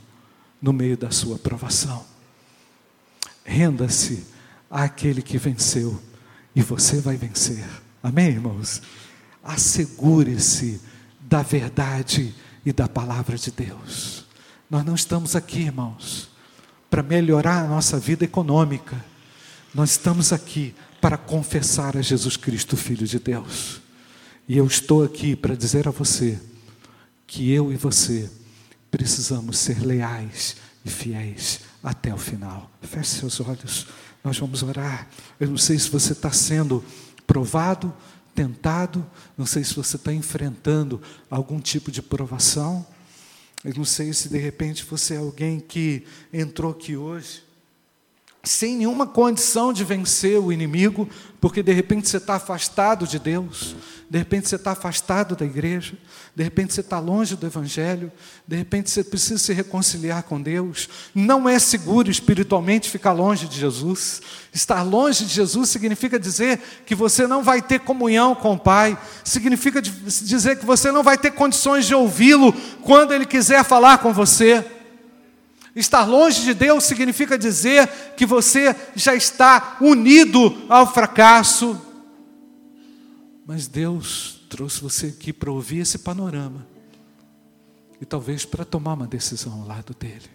no 0.60 0.72
meio 0.72 0.96
da 0.96 1.10
sua 1.10 1.38
provação. 1.38 2.04
Renda-se 3.44 4.26
àquele 4.70 5.22
que 5.22 5.38
venceu 5.38 6.00
e 6.54 6.62
você 6.62 7.00
vai 7.00 7.16
vencer. 7.16 7.64
Amém, 8.02 8.28
irmãos? 8.28 8.80
Assegure-se 9.44 10.80
da 11.20 11.42
verdade 11.42 12.34
e 12.64 12.72
da 12.72 12.88
palavra 12.88 13.36
de 13.36 13.50
Deus. 13.50 14.24
Nós 14.68 14.84
não 14.84 14.94
estamos 14.94 15.36
aqui, 15.36 15.60
irmãos, 15.60 16.30
para 16.90 17.02
melhorar 17.02 17.64
a 17.64 17.68
nossa 17.68 17.98
vida 17.98 18.24
econômica. 18.24 19.04
Nós 19.76 19.90
estamos 19.90 20.32
aqui 20.32 20.74
para 21.02 21.18
confessar 21.18 21.98
a 21.98 22.00
Jesus 22.00 22.38
Cristo, 22.38 22.78
Filho 22.78 23.06
de 23.06 23.18
Deus. 23.18 23.82
E 24.48 24.56
eu 24.56 24.66
estou 24.66 25.04
aqui 25.04 25.36
para 25.36 25.54
dizer 25.54 25.86
a 25.86 25.90
você 25.90 26.40
que 27.26 27.52
eu 27.52 27.70
e 27.70 27.76
você 27.76 28.30
precisamos 28.90 29.58
ser 29.58 29.84
leais 29.84 30.56
e 30.82 30.88
fiéis 30.88 31.60
até 31.84 32.14
o 32.14 32.16
final. 32.16 32.70
Feche 32.80 33.20
seus 33.20 33.38
olhos, 33.38 33.86
nós 34.24 34.38
vamos 34.38 34.62
orar. 34.62 35.10
Eu 35.38 35.50
não 35.50 35.58
sei 35.58 35.78
se 35.78 35.90
você 35.90 36.14
está 36.14 36.32
sendo 36.32 36.82
provado, 37.26 37.94
tentado, 38.34 39.06
não 39.36 39.44
sei 39.44 39.62
se 39.62 39.74
você 39.74 39.96
está 39.96 40.10
enfrentando 40.10 41.02
algum 41.30 41.60
tipo 41.60 41.90
de 41.90 42.00
provação. 42.00 42.86
Eu 43.62 43.74
não 43.74 43.84
sei 43.84 44.14
se 44.14 44.30
de 44.30 44.38
repente 44.38 44.86
você 44.86 45.16
é 45.16 45.18
alguém 45.18 45.60
que 45.60 46.06
entrou 46.32 46.72
aqui 46.72 46.96
hoje 46.96 47.44
sem 48.48 48.76
nenhuma 48.76 49.06
condição 49.06 49.72
de 49.72 49.84
vencer 49.84 50.38
o 50.38 50.52
inimigo, 50.52 51.08
porque 51.40 51.62
de 51.62 51.72
repente 51.72 52.08
você 52.08 52.16
está 52.16 52.36
afastado 52.36 53.06
de 53.06 53.18
Deus, 53.18 53.76
de 54.08 54.18
repente 54.18 54.48
você 54.48 54.56
está 54.56 54.70
afastado 54.70 55.34
da 55.34 55.44
igreja, 55.44 55.94
de 56.34 56.44
repente 56.44 56.72
você 56.72 56.80
está 56.80 56.98
longe 56.98 57.34
do 57.34 57.46
Evangelho, 57.46 58.10
de 58.46 58.56
repente 58.56 58.88
você 58.90 59.02
precisa 59.02 59.38
se 59.38 59.52
reconciliar 59.52 60.22
com 60.22 60.40
Deus. 60.40 60.88
Não 61.14 61.48
é 61.48 61.58
seguro 61.58 62.10
espiritualmente 62.10 62.88
ficar 62.88 63.12
longe 63.12 63.48
de 63.48 63.58
Jesus. 63.58 64.22
Estar 64.52 64.82
longe 64.82 65.24
de 65.24 65.32
Jesus 65.34 65.68
significa 65.70 66.18
dizer 66.18 66.60
que 66.86 66.94
você 66.94 67.26
não 67.26 67.42
vai 67.42 67.60
ter 67.60 67.80
comunhão 67.80 68.34
com 68.34 68.52
o 68.52 68.58
Pai, 68.58 68.96
significa 69.24 69.82
dizer 69.82 70.58
que 70.58 70.66
você 70.66 70.92
não 70.92 71.02
vai 71.02 71.18
ter 71.18 71.32
condições 71.32 71.84
de 71.84 71.94
ouvi-lo 71.94 72.52
quando 72.82 73.12
Ele 73.12 73.26
quiser 73.26 73.64
falar 73.64 73.98
com 73.98 74.12
você. 74.12 74.64
Estar 75.76 76.06
longe 76.06 76.42
de 76.42 76.54
Deus 76.54 76.84
significa 76.84 77.36
dizer 77.36 77.86
que 78.16 78.24
você 78.24 78.74
já 78.94 79.14
está 79.14 79.76
unido 79.78 80.64
ao 80.70 80.90
fracasso. 80.90 81.78
Mas 83.46 83.66
Deus 83.66 84.40
trouxe 84.48 84.80
você 84.80 85.08
aqui 85.08 85.34
para 85.34 85.52
ouvir 85.52 85.80
esse 85.80 85.98
panorama. 85.98 86.66
E 88.00 88.06
talvez 88.06 88.46
para 88.46 88.64
tomar 88.64 88.94
uma 88.94 89.06
decisão 89.06 89.52
ao 89.52 89.66
lado 89.66 89.94
dele. 89.98 90.30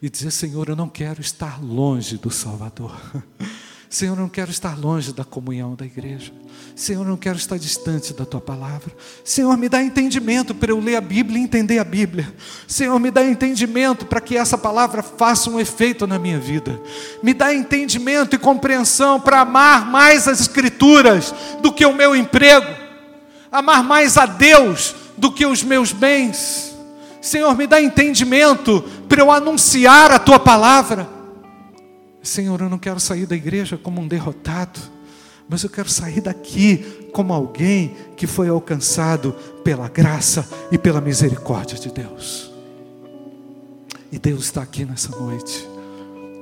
E 0.00 0.10
dizer: 0.10 0.30
Senhor, 0.30 0.68
eu 0.68 0.76
não 0.76 0.90
quero 0.90 1.22
estar 1.22 1.62
longe 1.62 2.18
do 2.18 2.30
Salvador. 2.30 2.94
Senhor, 3.92 4.14
eu 4.14 4.22
não 4.22 4.28
quero 4.30 4.50
estar 4.50 4.74
longe 4.74 5.12
da 5.12 5.22
comunhão 5.22 5.74
da 5.74 5.84
igreja. 5.84 6.32
Senhor, 6.74 7.02
eu 7.02 7.08
não 7.10 7.16
quero 7.18 7.36
estar 7.36 7.58
distante 7.58 8.14
da 8.14 8.24
tua 8.24 8.40
palavra. 8.40 8.90
Senhor, 9.22 9.54
me 9.58 9.68
dá 9.68 9.82
entendimento 9.82 10.54
para 10.54 10.72
eu 10.72 10.80
ler 10.80 10.96
a 10.96 11.00
Bíblia 11.02 11.38
e 11.38 11.42
entender 11.42 11.78
a 11.78 11.84
Bíblia. 11.84 12.34
Senhor, 12.66 12.98
me 12.98 13.10
dá 13.10 13.22
entendimento 13.22 14.06
para 14.06 14.18
que 14.18 14.34
essa 14.34 14.56
palavra 14.56 15.02
faça 15.02 15.50
um 15.50 15.60
efeito 15.60 16.06
na 16.06 16.18
minha 16.18 16.38
vida. 16.38 16.80
Me 17.22 17.34
dá 17.34 17.52
entendimento 17.52 18.34
e 18.34 18.38
compreensão 18.38 19.20
para 19.20 19.40
amar 19.40 19.84
mais 19.84 20.26
as 20.26 20.40
Escrituras 20.40 21.34
do 21.60 21.70
que 21.70 21.84
o 21.84 21.94
meu 21.94 22.16
emprego, 22.16 22.74
amar 23.52 23.84
mais 23.84 24.16
a 24.16 24.24
Deus 24.24 24.94
do 25.18 25.30
que 25.30 25.44
os 25.44 25.62
meus 25.62 25.92
bens. 25.92 26.74
Senhor, 27.20 27.54
me 27.54 27.66
dá 27.66 27.78
entendimento 27.78 28.82
para 29.06 29.20
eu 29.20 29.30
anunciar 29.30 30.10
a 30.10 30.18
tua 30.18 30.40
palavra. 30.40 31.21
Senhor, 32.22 32.60
eu 32.60 32.68
não 32.70 32.78
quero 32.78 33.00
sair 33.00 33.26
da 33.26 33.34
igreja 33.34 33.76
como 33.76 34.00
um 34.00 34.06
derrotado, 34.06 34.78
mas 35.48 35.64
eu 35.64 35.70
quero 35.70 35.88
sair 35.88 36.20
daqui 36.20 37.08
como 37.12 37.32
alguém 37.32 37.96
que 38.16 38.26
foi 38.26 38.48
alcançado 38.48 39.32
pela 39.64 39.88
graça 39.88 40.48
e 40.70 40.78
pela 40.78 41.00
misericórdia 41.00 41.76
de 41.76 41.90
Deus. 41.90 42.50
E 44.10 44.18
Deus 44.18 44.44
está 44.44 44.62
aqui 44.62 44.84
nessa 44.84 45.10
noite. 45.16 45.68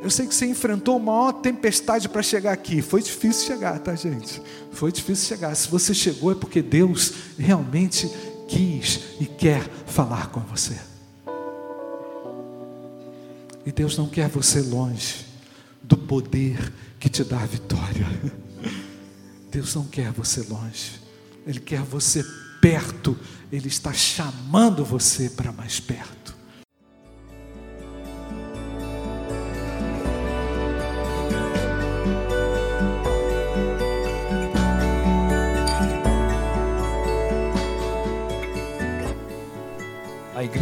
Eu 0.02 0.10
sei 0.10 0.26
que 0.26 0.34
você 0.34 0.46
enfrentou 0.46 0.96
uma 0.96 1.12
maior 1.12 1.32
tempestade 1.32 2.08
para 2.08 2.22
chegar 2.22 2.52
aqui. 2.52 2.82
Foi 2.82 3.02
difícil 3.02 3.46
chegar, 3.46 3.78
tá, 3.78 3.94
gente? 3.94 4.40
Foi 4.72 4.92
difícil 4.92 5.28
chegar. 5.28 5.54
Se 5.54 5.68
você 5.68 5.94
chegou 5.94 6.32
é 6.32 6.34
porque 6.34 6.62
Deus 6.62 7.12
realmente 7.38 8.10
quis 8.48 9.00
e 9.18 9.26
quer 9.26 9.62
falar 9.86 10.28
com 10.28 10.40
você. 10.40 10.76
E 13.64 13.72
Deus 13.72 13.96
não 13.96 14.08
quer 14.08 14.28
você 14.28 14.60
longe 14.60 15.29
do 15.90 15.98
poder 15.98 16.72
que 17.00 17.08
te 17.08 17.24
dá 17.24 17.40
a 17.40 17.46
vitória. 17.46 18.06
Deus 19.50 19.74
não 19.74 19.84
quer 19.84 20.12
você 20.12 20.40
longe. 20.42 21.00
Ele 21.44 21.58
quer 21.58 21.82
você 21.82 22.24
perto. 22.60 23.18
Ele 23.50 23.66
está 23.66 23.92
chamando 23.92 24.84
você 24.84 25.28
para 25.28 25.50
mais 25.50 25.80
perto. 25.80 26.29